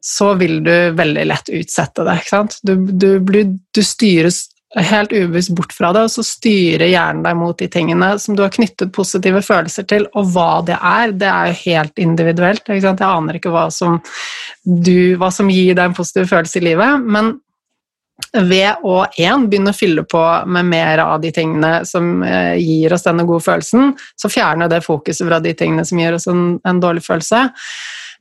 [0.07, 2.21] så vil du veldig lett utsette det.
[2.63, 4.45] Du, du, blir, du, styres
[4.77, 8.45] helt ubevisst bort fra det, og så styrer hjernen deg mot de tingene som du
[8.45, 12.71] har knyttet positive følelser til, og hva det er, det er jo helt individuelt.
[12.71, 13.99] Jeg aner ikke hva som,
[14.63, 17.35] du, hva som gir deg en positiv følelse i livet, men
[18.33, 22.95] ved å én begynne å fylle på med mer av de tingene som eh, gir
[22.95, 26.61] oss denne gode følelsen, så fjerner det fokuset fra de tingene som gir oss en,
[26.65, 27.49] en dårlig følelse.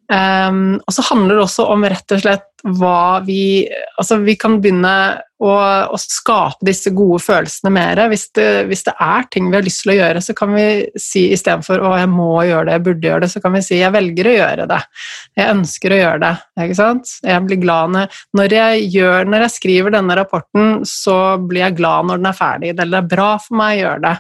[0.06, 4.58] Um, og så handler det også om rett og slett hva vi Altså, vi kan
[4.60, 4.96] begynne
[5.44, 5.52] å,
[5.92, 8.00] å skape disse gode følelsene mer.
[8.12, 10.66] Hvis det, hvis det, er ting vi har lyst til å gjøre, så kan vi
[11.00, 13.80] si istedenfor 'å, jeg må gjøre det, jeg burde gjøre det', så kan vi si
[13.80, 14.82] 'jeg velger å gjøre det'.
[15.36, 16.34] Jeg ønsker å gjøre det.
[16.66, 17.14] ikke sant?
[17.24, 22.08] Jeg blir glad når, jeg, gjør, når jeg skriver denne rapporten, så blir jeg glad
[22.08, 22.76] når den er ferdig.
[22.76, 24.16] Det er bra for meg å gjøre det.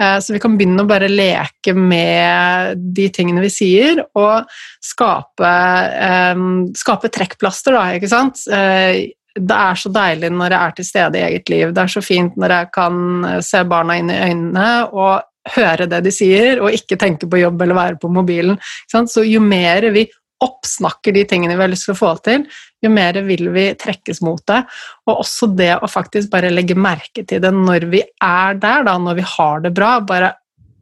[0.00, 4.44] Eh, så vi kan begynne å bare leke med de tingene vi sier, og
[4.84, 5.52] skape,
[6.32, 8.42] um, skape trekkplaster da, ikke sant?
[8.52, 11.72] Eh, det er så deilig når jeg er til stede i eget liv.
[11.76, 15.86] Det er så fint når jeg kan eh, se barna inn i øynene og høre
[15.86, 18.56] det de sier, og ikke tenke på jobb eller være på mobilen.
[18.90, 20.08] Så jo mer vi
[20.42, 22.42] oppsnakker de tingene vi har lyst til å få til,
[22.84, 24.58] jo mer vil vi trekkes mot det.
[25.08, 28.98] Og også det å faktisk bare legge merke til det når vi er der, da,
[29.00, 29.94] når vi har det bra.
[30.04, 30.34] Bare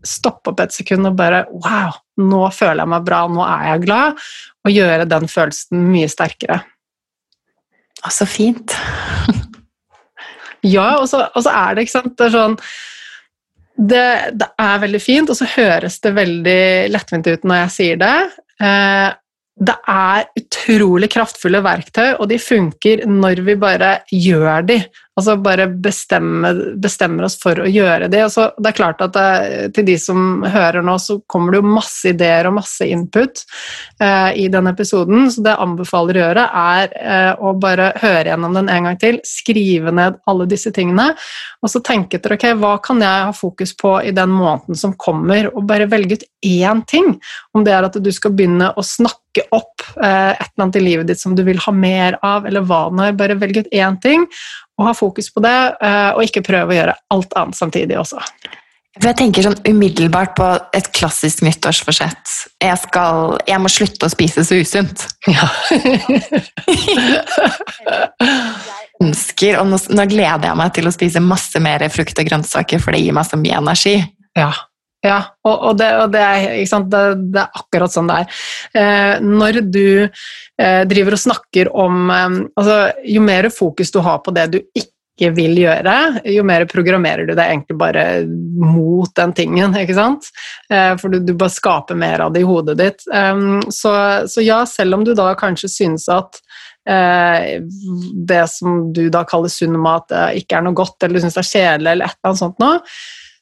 [0.05, 3.84] stoppe opp et sekund og bare Wow, nå føler jeg meg bra, nå er jeg
[3.86, 4.24] glad.
[4.64, 6.62] Og gjøre den følelsen mye sterkere.
[8.12, 8.74] Så fint.
[10.74, 12.59] ja, og så, og så, er det ikke sant Det er sånn
[13.74, 17.96] det, det, er veldig fint, og så høres det veldig lettvint ut når jeg sier
[17.98, 18.16] det.
[18.62, 19.09] Eh,
[19.66, 24.78] det er utrolig kraftfulle verktøy, og de funker når vi bare gjør de.
[25.14, 28.18] Altså bare bestemmer, bestemmer oss for å gjøre det.
[28.26, 31.60] Altså, det er klart at det, eh, til de som hører nå, så kommer det
[31.60, 33.44] jo masse ideer og masse input
[34.02, 35.28] eh, i denne episoden.
[35.30, 38.98] Så det jeg anbefaler å gjøre, er eh, å bare høre gjennom den en gang
[38.98, 41.12] til, skrive ned alle disse tingene,
[41.62, 44.96] og så tenke etter ok, hva kan jeg ha fokus på i den måneden som
[44.98, 47.14] kommer, og bare velge ut én ting.
[47.54, 50.84] Om det er at du skal begynne å snakke opp eh, et eller annet i
[50.84, 53.98] livet ditt som du vil ha mer av, eller hva det bare velge ut én
[54.02, 54.26] ting
[54.79, 58.22] og ha fokus på det, eh, og ikke prøve å gjøre alt annet samtidig også.
[58.95, 60.47] For jeg tenker sånn umiddelbart på
[60.77, 62.35] et klassisk nyttårsforsett.
[62.62, 65.03] Jeg, skal, jeg må slutte å spise så usunt.
[65.27, 65.49] Ja.
[66.62, 66.93] jeg
[69.03, 72.79] Ønsker, og nå, nå gleder jeg meg til å spise masse mer frukt og grønnsaker,
[72.83, 73.97] for det gir meg så mye energi.
[74.39, 74.53] ja.
[75.05, 75.20] Ja.
[75.44, 76.64] Og, og, det, og det, er?
[76.64, 78.40] Det, det er akkurat sånn det er.
[78.80, 82.80] Eh, når du eh, driver og snakker om eh, altså,
[83.16, 87.36] Jo mer fokus du har på det du ikke vil gjøre, jo mer programmerer du
[87.36, 90.26] deg egentlig bare mot den tingen, ikke sant?
[90.72, 93.05] Eh, for du, du bare skaper mer av det i hodet ditt.
[93.14, 93.92] Um, så,
[94.26, 96.40] så ja, selv om du da kanskje synes at
[96.88, 97.61] eh,
[98.26, 101.38] det som du da kaller sunn mat, eh, ikke er noe godt, eller du syns
[101.38, 102.80] det er kjedelig, eller et eller annet sånt noe,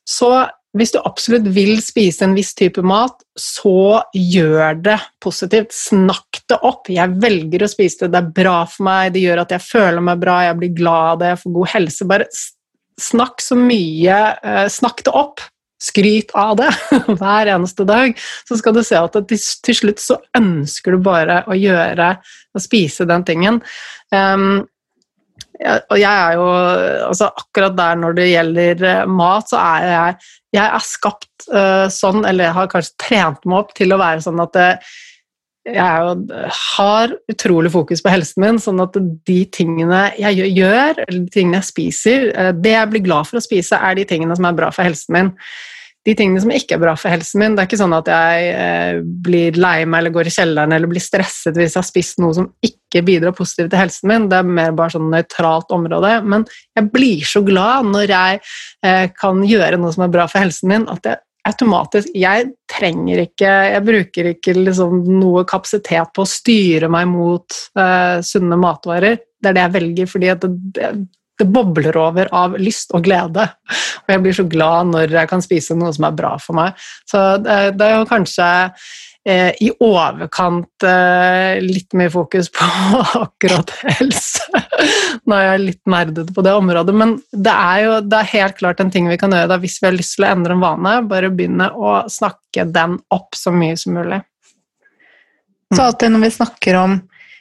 [0.08, 0.32] så
[0.78, 5.74] hvis du absolutt vil spise en viss type mat, så gjør det positivt.
[5.76, 6.88] Snakk det opp.
[6.92, 10.04] Jeg velger å spise det, det er bra for meg, det gjør at jeg føler
[10.04, 12.08] meg bra, jeg blir glad av det, jeg får god helse.
[12.08, 12.28] Bare
[13.00, 15.44] snakk så mye eh, Snakk det opp.
[15.82, 16.70] Skryt av det
[17.20, 18.16] hver eneste dag.
[18.48, 22.14] Så skal du se at til, slutt så ønsker du bare å gjøre
[22.54, 23.58] å spise den tingen.
[24.14, 24.62] Um,
[25.62, 26.46] og jeg er jo
[27.08, 30.28] altså Akkurat der når det gjelder eh, mat, så er jeg
[30.58, 34.20] Jeg er skapt uh, sånn, eller jeg har kanskje trent meg opp til å være
[34.24, 34.66] sånn at det,
[35.72, 41.20] jeg jo, har utrolig fokus på helsen min, sånn at de tingene jeg gjør, eller
[41.22, 42.28] de tingene jeg spiser,
[42.58, 45.16] det jeg blir glad for å spise, er de tingene som er bra for helsen
[45.16, 45.32] min
[46.06, 47.54] de tingene som ikke er bra for helsen min.
[47.54, 50.90] Det er ikke sånn at jeg eh, blir lei meg eller går i kjelleren eller
[50.90, 54.28] blir stresset hvis jeg har spist noe som ikke bidrar positivt til helsen min.
[54.30, 56.16] Det er mer bare sånn nøytralt område.
[56.26, 56.46] Men
[56.78, 58.40] jeg blir så glad når jeg
[58.86, 63.24] eh, kan gjøre noe som er bra for helsen min, at jeg automatisk Jeg trenger
[63.24, 69.18] ikke Jeg bruker ikke liksom noe kapasitet på å styre meg mot eh, sunne matvarer.
[69.42, 70.92] Det er det jeg velger, fordi det, det
[71.42, 73.48] det bobler over av lyst og glede.
[74.02, 76.78] Og jeg blir så glad når jeg kan spise noe som er bra for meg.
[77.08, 78.48] Så det, er jo kanskje
[79.28, 82.68] eh, i overkant eh, litt mye fokus på
[83.24, 84.62] akkurat helse.
[85.26, 88.58] Nå er jeg litt nerdete på det området, men det er jo det er helt
[88.58, 90.64] klart en ting vi kan gjøre da, hvis vi har lyst til å endre en
[90.64, 90.98] vane.
[91.10, 94.22] Bare begynne å snakke den opp så mye som mulig.
[95.72, 97.00] Så alltid når vi snakker om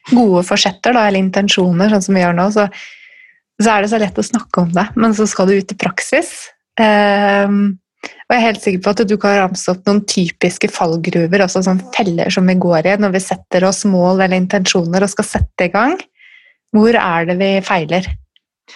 [0.09, 2.67] gode forsetter, da, eller intensjoner, sånn som vi gjør nå, så
[3.65, 5.79] så er det så lett å snakke om det, men så skal du ut i
[5.79, 6.31] praksis.
[6.79, 11.43] Um, og jeg er helt sikker på at du kan ramse opp noen typiske fallgruver,
[11.43, 15.11] altså sånn feller som vi går i når vi setter oss mål eller intensjoner og
[15.11, 15.97] skal sette i gang.
[16.71, 18.07] Hvor er det vi feiler?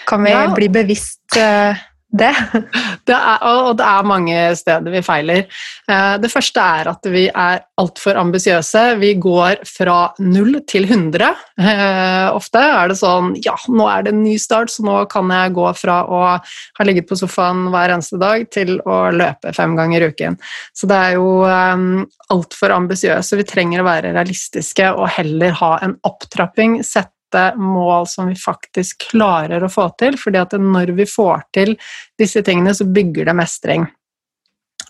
[0.10, 0.50] Kan vi ja.
[0.54, 1.78] bli bevisst uh,
[2.14, 2.32] det.
[3.08, 5.46] det er, og det er mange steder vi feiler.
[5.90, 8.84] Eh, det første er at vi er altfor ambisiøse.
[9.02, 11.32] Vi går fra null til 100.
[11.60, 15.32] Eh, ofte er det sånn Ja, nå er det en ny start, så nå kan
[15.34, 19.76] jeg gå fra å ha ligget på sofaen hver eneste dag til å løpe fem
[19.78, 20.40] ganger i uken.
[20.76, 23.40] Så det er jo um, altfor ambisiøse.
[23.40, 26.80] Vi trenger å være realistiske og heller ha en opptrapping.
[26.86, 31.46] Sette sette mål som vi faktisk klarer å få til, fordi at når vi får
[31.54, 31.76] til
[32.20, 33.88] disse tingene, så bygger det mestring.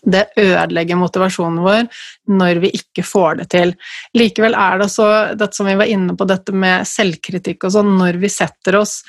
[0.06, 1.88] Det ødelegger motivasjonen vår
[2.30, 3.72] når vi ikke får det til.
[4.14, 7.96] Likevel er det også dette som vi var inne på, dette med selvkritikk og sånn,
[7.98, 9.00] når vi setter oss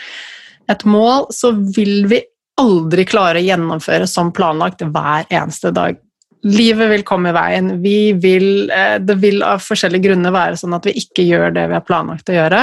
[0.72, 2.24] et mål, så vil vi
[2.58, 6.00] aldri klare å gjennomføre som planlagt hver eneste dag.
[6.48, 7.76] Livet vil komme i veien.
[7.82, 11.68] Vi Vil, eh, det vil av forskjellige grunner være sånn at vi ikke gjør det
[11.68, 12.62] vi har planlagt å gjøre.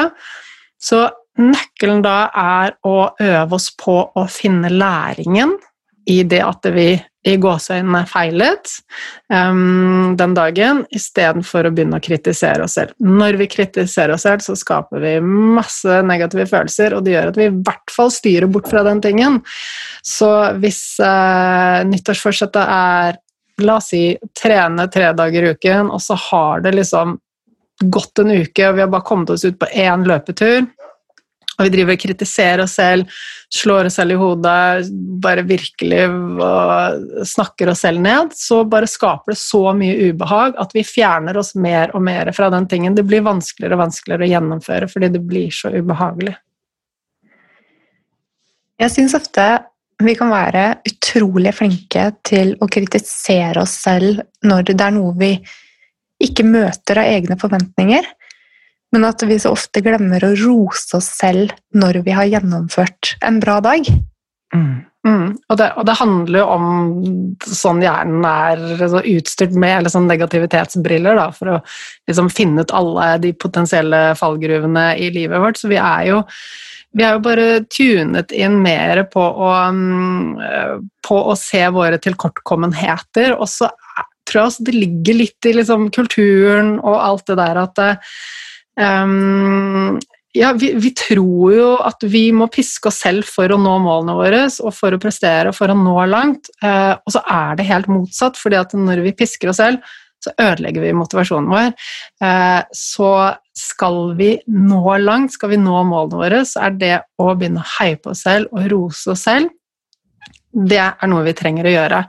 [0.84, 1.06] Så
[1.40, 5.56] nøkkelen da er å øve oss på å finne læringen
[6.10, 6.92] i det at vi
[7.24, 8.68] i gåseøynene feilet
[9.32, 12.92] um, den dagen, istedenfor å begynne å kritisere oss selv.
[13.00, 17.40] Når vi kritiserer oss selv, så skaper vi masse negative følelser, og det gjør at
[17.40, 19.40] vi i hvert fall styrer bort fra den tingen.
[20.04, 20.30] Så
[20.60, 23.20] hvis uh, nyttårsforsettet er
[23.62, 27.12] La oss si trene tre dager i uken, og så har det liksom
[27.82, 30.66] gått en uke, og vi har bare kommet oss ut på én løpetur.
[31.54, 33.10] Og vi driver og kritiserer oss selv,
[33.54, 34.88] slår oss selv i hodet,
[35.22, 36.08] bare virkelig
[37.30, 41.54] snakker oss selv ned, så bare skaper det så mye ubehag at vi fjerner oss
[41.54, 42.96] mer og mer fra den tingen.
[42.98, 46.34] Det blir vanskeligere og vanskeligere å gjennomføre fordi det blir så ubehagelig.
[48.82, 49.46] Jeg syns ofte
[50.02, 55.36] vi kan være utrolig flinke til å kritisere oss selv når det er noe vi
[56.24, 58.08] ikke møter av egne forventninger,
[58.94, 63.40] men at vi så ofte glemmer å rose oss selv når vi har gjennomført en
[63.42, 63.88] bra dag.
[64.54, 64.84] Mm.
[65.04, 65.34] Mm.
[65.50, 66.68] Og, det, og, det, handler jo om
[67.44, 71.58] sånn hjernen er så utstyrt med eller sånn negativitetsbriller da, for å
[72.08, 75.60] liksom finne ut alle de potensielle fallgruvene i livet vårt.
[75.60, 76.22] Så vi er jo,
[76.96, 80.38] vi er jo bare tunet inn mer på å, um,
[81.04, 83.36] på å se våre tilkortkommenheter.
[83.36, 83.68] Og så
[84.34, 87.80] tror jeg det ligger litt i liksom, kulturen og alt det der at
[88.76, 90.00] um,
[90.34, 94.16] ja, vi, vi, tror jo at vi må piske oss selv for å nå målene
[94.18, 97.68] våre og for å prestere og for å nå langt, eh, og så er det
[97.68, 101.70] helt motsatt, fordi at når vi pisker oss selv, så ødelegger vi motivasjonen vår.
[102.26, 103.10] Eh, så
[103.54, 107.72] skal vi nå langt, skal vi nå målene våre, så er det å begynne å
[107.76, 109.54] heie på oss selv og rose oss selv,
[110.54, 112.00] det er noe vi trenger å gjøre.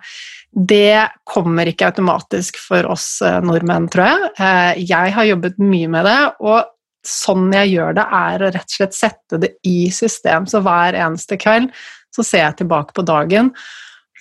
[0.55, 4.29] Det kommer ikke automatisk for oss eh, nordmenn, tror jeg.
[4.39, 6.71] Eh, jeg har jobbet mye med det, og
[7.05, 10.47] sånn jeg gjør det, er å rett og slett sette det i system.
[10.47, 11.73] Så hver eneste kveld
[12.15, 13.51] så ser jeg tilbake på dagen,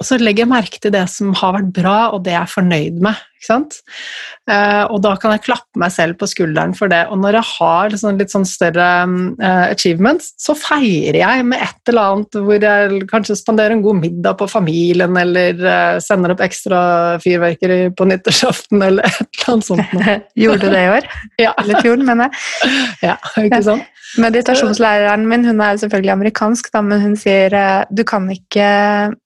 [0.01, 2.51] og så legger jeg merke til det som har vært bra, og det jeg er
[2.51, 3.21] fornøyd med.
[3.45, 7.03] Uh, og da kan jeg klappe meg selv på skulderen for det.
[7.13, 12.15] Og når jeg har litt sånn større uh, achievements, så feirer jeg med et eller
[12.15, 16.81] annet hvor jeg kanskje spanderer en god middag på familien, eller uh, sender opp ekstra
[17.25, 20.07] fyrverkeri på nyttårsaften, eller et eller annet sånt.
[20.45, 21.11] Gjorde du det i år?
[21.45, 21.53] Ja.
[21.61, 22.73] Eller fjor, mener jeg.
[23.11, 23.91] Ja, ikke sant?
[24.23, 27.55] Meditasjonslæreren min hun er selvfølgelig amerikansk, da, men hun sier
[27.91, 28.69] du kan ikke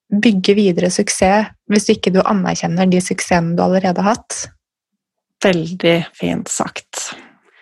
[0.08, 4.48] bygge videre suksess hvis ikke du anerkjenner de suksessene du allerede har hatt.
[5.44, 7.12] Veldig fint sagt.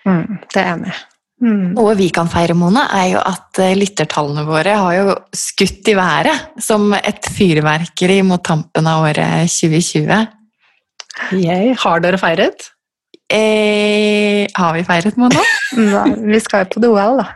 [0.06, 0.98] Mm, det er jeg enig i.
[1.36, 1.74] Mm.
[1.76, 5.96] Noe vi kan feire, Mone, er jo at eh, lyttertallene våre har jo skutt i
[5.98, 10.24] været som et fyrverkeri mot tampen av året 2020.
[11.36, 11.74] Yay.
[11.82, 12.70] Har dere feiret?
[13.28, 15.44] Eh, har vi feiret, Mona?
[15.76, 17.28] Nei, vi skal jo på duell, da.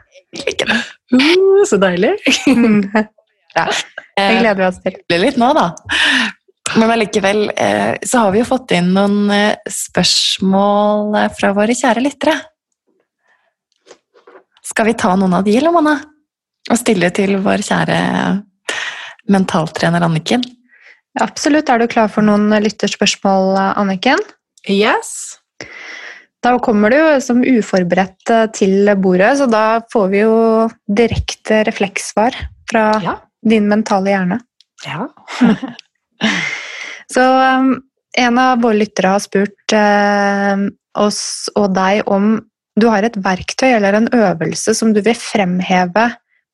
[0.46, 0.80] Ikke det.
[1.12, 2.14] Uh, så deilig.
[3.54, 3.66] Ja.
[4.16, 5.00] Det gleder vi oss til.
[5.22, 5.70] Litt nå, da.
[6.78, 11.74] Men allikevel eh, så har vi jo fått inn noen eh, spørsmål eh, fra våre
[11.74, 12.36] kjære lyttere.
[14.70, 15.96] Skal vi ta noen av de, eller, Mona?
[16.70, 17.98] Og stille til vår kjære
[19.30, 20.44] mentaltrener Anniken?
[21.18, 21.72] Absolutt.
[21.72, 24.22] Er du klar for noen lytterspørsmål, Anniken?
[24.70, 25.40] Yes.
[26.44, 30.36] Da kommer du som uforberedt til bordet, så da får vi jo
[30.86, 32.38] direkte reflekssvar
[32.70, 34.40] fra ja din mentale hjerne.
[34.86, 35.08] Ja.
[37.14, 37.72] Så um,
[38.18, 40.68] en av våre lyttere har spurt uh,
[41.00, 41.22] oss
[41.56, 42.36] og deg om
[42.80, 46.06] du har et verktøy eller en øvelse som du vil fremheve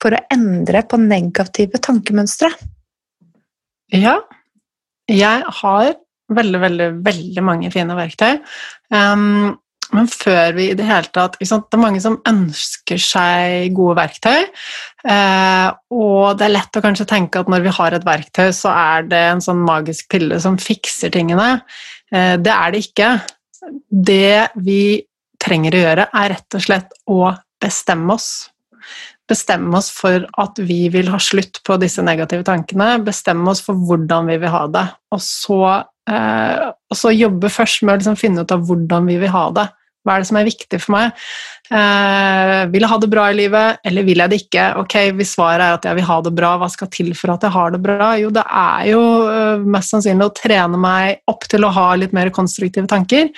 [0.02, 2.50] for å endre på negative tankemønstre.
[3.94, 4.18] Ja.
[5.06, 5.92] Jeg har
[6.34, 8.40] veldig, veldig, veldig mange fine verktøy.
[8.90, 9.54] Um,
[9.94, 14.46] men før vi i det hele tatt Det er mange som ønsker seg gode verktøy.
[15.06, 18.72] Eh, og det er lett å kanskje tenke at når vi har et verktøy, så
[18.72, 21.60] er det en sånn magisk pille som fikser tingene.
[22.10, 23.12] Eh, det er det ikke.
[24.10, 24.82] Det vi
[25.42, 27.20] trenger å gjøre, er rett og slett å
[27.62, 28.30] bestemme oss.
[29.26, 32.92] Bestemme oss for at vi vil ha slutt på disse negative tankene.
[33.06, 34.86] Bestemme oss for hvordan vi vil ha det.
[35.14, 35.62] Og så,
[36.10, 39.48] eh, og så jobbe først med å liksom finne ut av hvordan vi vil ha
[39.56, 39.66] det.
[40.06, 41.26] Hva er det som er viktig for meg?
[41.66, 44.66] Eh, vil jeg ha det bra i livet, eller vil jeg det ikke?
[44.84, 47.42] Ok, Hvis svaret er at jeg vil ha det bra, hva skal til for at
[47.42, 48.12] jeg har det bra?
[48.20, 52.14] Jo, det er jo uh, mest sannsynlig å trene meg opp til å ha litt
[52.16, 53.34] mer konstruktive tanker.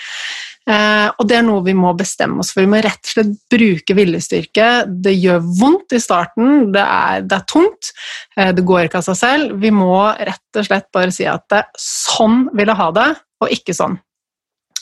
[0.69, 2.61] Eh, og det er noe vi må bestemme oss for.
[2.61, 4.67] Vi må rett og slett bruke viljestyrke.
[4.89, 7.93] Det gjør vondt i starten, det er, det er tungt,
[8.37, 9.57] eh, det går ikke av seg selv.
[9.63, 13.09] Vi må rett og slett bare si at det, sånn vil jeg ha det,
[13.41, 13.97] og ikke sånn.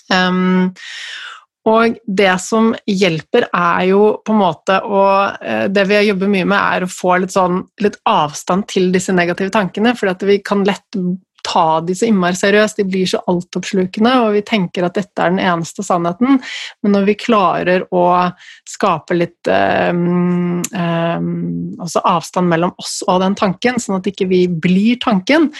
[0.06, 0.74] Um,
[1.66, 5.02] og det som hjelper, er jo på en måte å
[5.42, 9.14] eh, Det vi jobber mye med, er å få litt, sånn, litt avstand til disse
[9.14, 9.96] negative tankene.
[9.98, 10.86] For vi kan lett
[11.46, 15.30] ta de så innmari seriøst, de blir så altoppslukende, og vi tenker at dette er
[15.30, 16.40] den eneste sannheten.
[16.82, 18.06] Men når vi klarer å
[18.66, 21.28] skape litt um, um,
[22.02, 25.52] avstand mellom oss og den tanken, sånn at ikke vi blir tanken,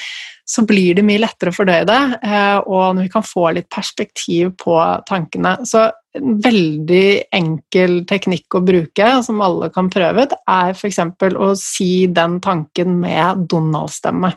[0.47, 3.69] så blir det mye lettere å fordøye det, eh, og når vi kan få litt
[3.73, 4.77] perspektiv på
[5.09, 5.57] tankene.
[5.67, 11.01] Så en veldig enkel teknikk å bruke, som alle kan prøve, det er f.eks.
[11.35, 14.31] å si den tanken med Donald-stemme.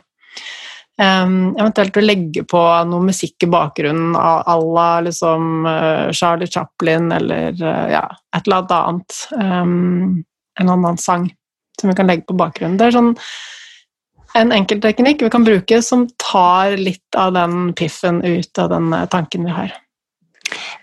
[1.00, 7.06] Um, eventuelt å legge på noe musikk i bakgrunnen à la liksom, uh, Charlie Chaplin
[7.16, 8.02] eller uh, ja,
[8.36, 9.22] et eller annet.
[9.32, 10.18] Um,
[10.60, 11.30] en annen sang
[11.80, 12.76] som vi kan legge på bakgrunnen.
[12.76, 13.14] Det er sånn
[14.38, 18.92] en enkel teknikk vi kan bruke som tar litt av den piffen ut av den
[19.10, 19.72] tanken vi har.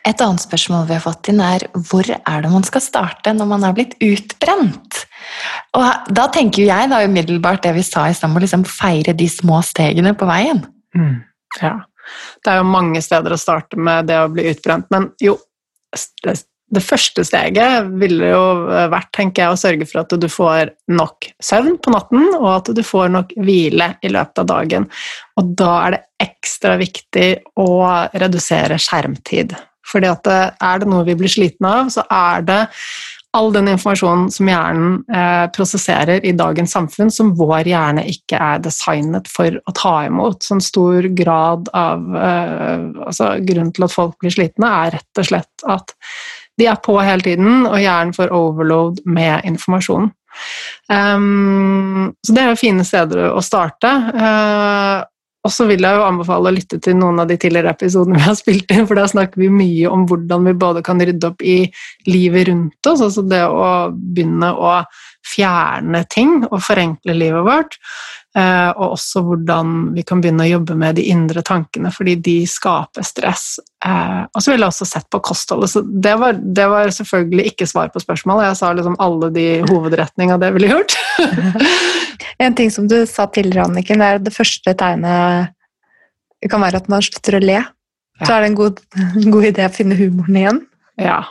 [0.07, 3.49] Et annet spørsmål vi har fått inn, er hvor er det man skal starte når
[3.49, 5.01] man er blitt utbrent?
[5.75, 9.15] Og da tenker jo jeg da umiddelbart det vi sa i stad, å liksom feire
[9.17, 10.63] de små stegene på veien.
[10.95, 11.17] Mm.
[11.59, 11.75] Ja.
[12.39, 15.35] Det er jo mange steder å starte med det å bli utbrent, men jo
[16.73, 18.43] det, første steget ville jo
[18.91, 22.71] vært tenker jeg, å sørge for at du får nok søvn på natten, og at
[22.75, 24.89] du får nok hvile i løpet av dagen.
[25.39, 27.29] Og da er det ekstra viktig
[27.61, 27.69] å
[28.17, 29.55] redusere skjermtid.
[29.87, 32.63] Fordi at er det noe vi blir slitne av, så er det
[33.37, 38.63] all den informasjonen som hjernen eh, prosesserer i dagens samfunn, som vår hjerne ikke er
[38.63, 40.45] designet for å ta imot.
[40.45, 45.21] Så en stor grad av eh, altså, Grunnen til at folk blir slitne, er rett
[45.21, 45.93] og slett at
[46.57, 50.09] de er på hele tiden, og hjernen får overload med informasjon.
[50.91, 53.91] Um, så det er jo fine steder å starte.
[54.13, 55.05] Uh,
[55.47, 58.25] og så vil jeg jo anbefale å lytte til noen av de tidligere episodene vi
[58.25, 61.43] har spilt inn, for da snakker vi mye om hvordan vi både kan rydde opp
[61.45, 61.59] i
[62.09, 64.73] livet rundt oss, altså det å begynne å
[65.27, 67.77] fjerne ting og forenkle livet vårt,
[68.37, 72.37] eh, og også hvordan vi kan begynne å jobbe med de indre tankene, fordi de
[72.49, 73.45] skaper stress.
[73.85, 77.51] Eh, og så ville jeg også sett på kostholdet, så det var, det var selvfølgelig
[77.51, 78.49] ikke svar på spørsmålet.
[78.49, 80.97] Jeg sa liksom alle de hovedretningene det ville gjort.
[82.37, 85.53] En ting som du sa tidligere, Anniken, er det første tegnet
[86.37, 87.61] det kan være at man slutter å le.
[88.21, 88.81] Så er det en god,
[89.23, 90.61] en god idé å finne humoren igjen.
[91.01, 91.21] Ja,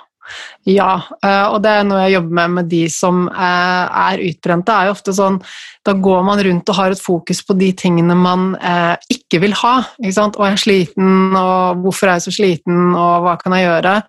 [0.67, 4.75] ja, eh, og det er noe jeg jobber med med de som eh, er utbrente.
[4.75, 5.39] er jo ofte sånn,
[5.87, 9.55] Da går man rundt og har et fokus på de tingene man eh, ikke vil
[9.63, 9.77] ha.
[10.03, 10.35] Ikke sant?
[10.35, 14.03] 'Å, jeg er sliten', og 'hvorfor er jeg så sliten', og 'hva kan jeg gjøre'?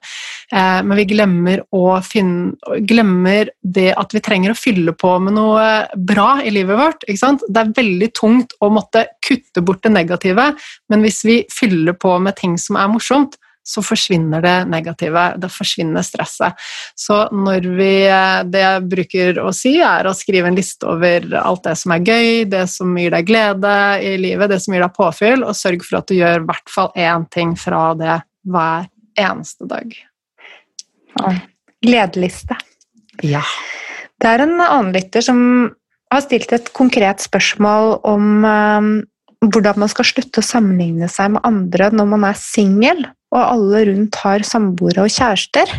[0.88, 1.62] Men vi glemmer,
[2.08, 2.56] finne,
[2.88, 7.04] glemmer det at vi trenger å fylle på med noe bra i livet vårt.
[7.04, 7.44] Ikke sant?
[7.50, 10.56] Det er veldig tungt å måtte kutte bort det negative,
[10.90, 13.36] men hvis vi fyller på med ting som er morsomt,
[13.68, 15.24] så forsvinner det negative.
[15.42, 16.56] Det forsvinner stresset.
[16.96, 17.94] Så når vi
[18.48, 22.06] Det jeg bruker å si, er å skrive en liste over alt det som er
[22.06, 25.84] gøy, det som gir deg glede i livet, det som gir deg påfyll, og sørg
[25.84, 28.88] for at du gjør i hvert fall én ting fra det hver
[29.20, 29.92] eneste dag.
[31.84, 32.58] Gledeliste.
[33.26, 33.44] Ja.
[34.18, 35.40] Det er en annen lytter som
[36.14, 38.92] har stilt et konkret spørsmål om um,
[39.44, 43.04] hvordan man skal slutte å sammenligne seg med andre når man er singel
[43.36, 45.72] og alle rundt har samboere og kjærester.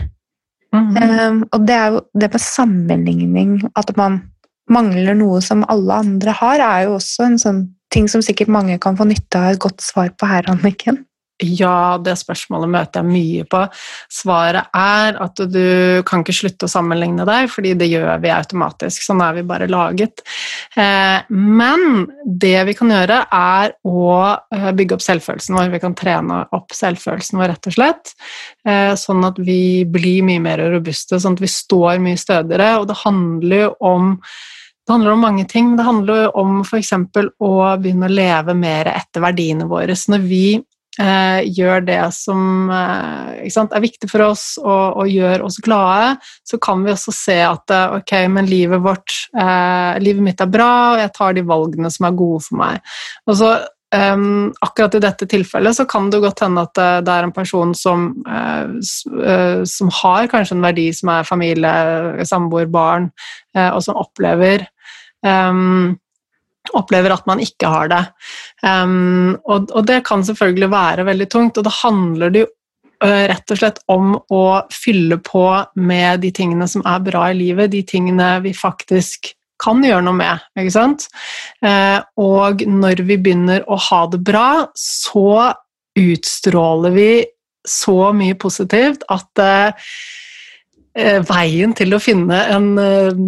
[0.74, 4.20] Mm um, og det er jo det med sammenligning, at man
[4.68, 8.76] mangler noe som alle andre har, er jo også en sånn ting som sikkert mange
[8.78, 11.06] kan få nytte av et godt svar på her, Anniken.
[11.38, 13.60] Ja, det spørsmålet møter jeg mye på.
[14.10, 19.04] Svaret er at du kan ikke slutte å sammenligne deg, fordi det gjør vi automatisk.
[19.06, 20.24] Sånn er vi bare laget.
[20.74, 25.70] Eh, men det vi kan gjøre, er å eh, bygge opp selvfølelsen vår.
[25.76, 28.14] Vi kan trene opp selvfølelsen vår, rett og slett.
[28.66, 32.72] Eh, sånn at vi blir mye mer robuste, sånn at vi står mye stødigere.
[32.80, 34.16] Og det handler jo om
[34.88, 35.74] det handler om mange ting.
[35.76, 36.94] Det handler om f.eks.
[36.96, 39.92] å begynne å leve mer etter verdiene våre.
[39.92, 40.44] Så når vi
[41.00, 46.60] eh, gjør det som eh, er viktig for oss og, og, gjør oss glade, så
[46.62, 50.70] kan vi også se at eh, ok, men livet vårt, eh, livet mitt er bra,
[50.92, 52.94] og jeg tar de valgene som er gode for meg.
[53.28, 53.56] Og så
[53.88, 57.32] Um, akkurat i dette tilfellet så kan det godt hende at det, det er en
[57.32, 58.68] person som, uh,
[59.16, 63.08] uh, som har kanskje en verdi som er familie, samboer, barn,
[63.56, 64.66] og som opplever
[65.24, 65.96] um,
[66.76, 68.04] opplever at man ikke har det.
[68.62, 72.50] Um, og, og, det kan selvfølgelig være veldig tungt, og da handler det jo
[73.04, 74.44] uh, rett og slett om å
[74.74, 75.46] fylle på
[75.80, 80.18] med de tingene som er bra i livet, de tingene vi faktisk kan gjøre noe
[80.18, 80.44] med.
[80.58, 81.08] ikke sant?
[81.64, 85.54] Uh, og når vi begynner å ha det bra, så
[85.98, 87.10] utstråler vi
[87.68, 89.90] så mye positivt at uh,
[91.28, 93.18] veien til å finne en eh,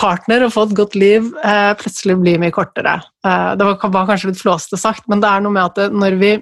[0.00, 2.96] partner og få et godt liv eh, plutselig blir mye kortere.
[3.20, 6.32] Det var kanskje litt flåste sagt, men det er noe med at når vi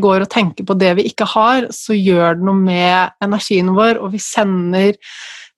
[0.00, 4.00] går og tenker på det vi ikke har, så gjør det noe med energien vår,
[4.00, 4.96] og vi sender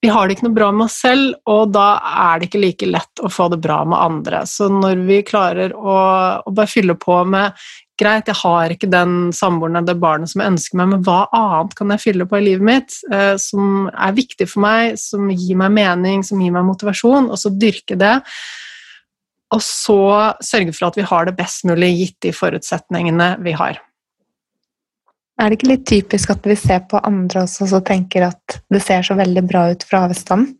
[0.04, 2.88] Vi har det ikke noe bra med oss selv, og da er det ikke like
[2.90, 4.42] lett å få det bra med andre.
[4.44, 5.94] Så når vi klarer å,
[6.44, 7.56] å bare fylle på med
[7.96, 11.22] greit, jeg har ikke den samboeren eller det barnet som jeg ønsker meg, men hva
[11.32, 15.32] annet kan jeg fylle på i livet mitt eh, som er viktig for meg, som
[15.32, 18.18] gir meg mening, som gir meg motivasjon, og så dyrke det.
[19.56, 19.98] Og så
[20.44, 23.80] sørge for at vi har det best mulig gitt de forutsetningene vi har.
[25.40, 28.80] Er det ikke litt typisk at vi ser på andre også og tenker at det
[28.84, 30.54] ser så veldig bra ut fra avstand?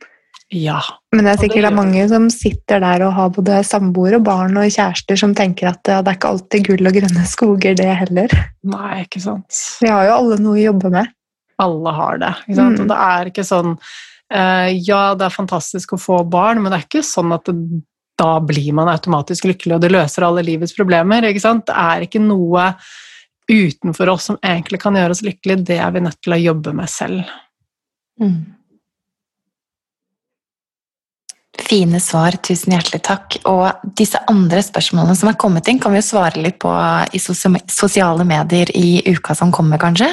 [0.55, 0.81] Ja.
[1.15, 4.25] Men det er sikkert det er mange som sitter der og har både samboer og
[4.27, 7.77] barn og kjærester som tenker at ja, det er ikke alltid gull og grønne skoger,
[7.79, 8.35] det heller.
[8.71, 9.63] Nei, ikke sant.
[9.83, 11.15] Vi har jo alle noe å jobbe med.
[11.65, 12.35] alle har det.
[12.45, 12.77] Ikke sant?
[12.77, 12.83] Mm.
[12.85, 16.81] Og det er ikke sånn uh, Ja, det er fantastisk å få barn, men det
[16.81, 17.57] er ikke sånn at det,
[18.21, 21.31] da blir man automatisk lykkelig, og det løser alle livets problemer.
[21.31, 21.67] Ikke sant?
[21.71, 22.73] Det er ikke noe
[23.51, 25.67] utenfor oss som egentlig kan gjøre oss lykkelige.
[25.71, 27.33] Det er vi nødt til å jobbe med selv.
[28.21, 28.39] Mm.
[31.65, 33.37] Fine svar, tusen hjertelig takk.
[33.51, 36.73] Og disse andre spørsmålene som er kommet inn, kan vi jo svare litt på
[37.15, 40.11] i sosiale medier i uka som kommer, kanskje?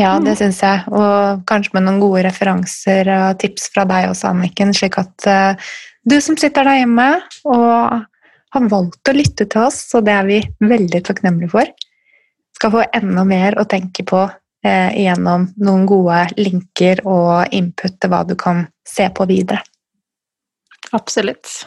[0.00, 0.82] Ja, det syns jeg.
[0.92, 5.70] Og kanskje med noen gode referanser og tips fra deg også, Anniken, slik at uh,
[6.08, 7.08] du som sitter der hjemme
[7.48, 8.04] og
[8.56, 11.72] har valgt å lytte til oss, og det er vi veldig takknemlige for,
[12.56, 14.24] skal få enda mer å tenke på
[14.64, 19.62] eh, gjennom noen gode linker og input til hva du kan se på videre.
[20.96, 21.66] Absolutt.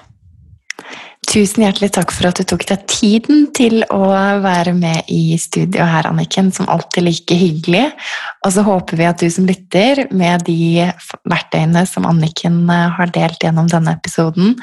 [1.30, 4.08] Tusen hjertelig takk for at du tok deg tiden til å
[4.42, 6.50] være med i studio her, Anniken.
[6.56, 7.84] Som alltid like hyggelig.
[8.48, 10.88] Og så håper vi at du som lytter, med de
[11.30, 14.56] verktøyene som Anniken eh, har delt gjennom denne episoden,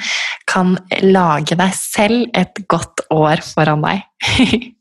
[0.51, 0.75] kan
[1.05, 4.73] lage deg selv et godt år foran deg.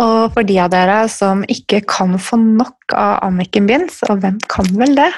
[0.00, 4.40] og for de av dere som ikke kan få nok av Anniken Binds, og hvem
[4.48, 5.12] kan vel det?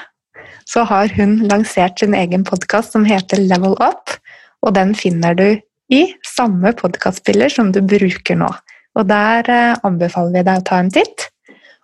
[0.65, 4.15] så har hun lansert sin egen podkast som heter Level Up.
[4.63, 5.47] Og den finner du
[5.93, 8.49] i samme podkastspiller som du bruker nå.
[8.97, 11.27] Og der eh, anbefaler vi deg å ta en titt.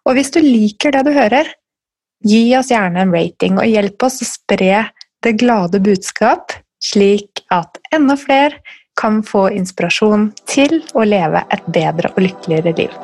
[0.08, 1.50] Og hvis du liker det du hører,
[2.26, 4.86] gi oss gjerne en rating, og hjelp oss å spre
[5.24, 8.62] det glade budskap, slik at enda flere
[9.00, 13.00] kan få inspirasjon til å leve et bedre og lykkeligere liv.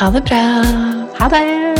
[0.00, 0.42] Ha det bra.
[1.20, 1.71] Ha det.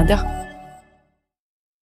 [0.00, 0.39] Media.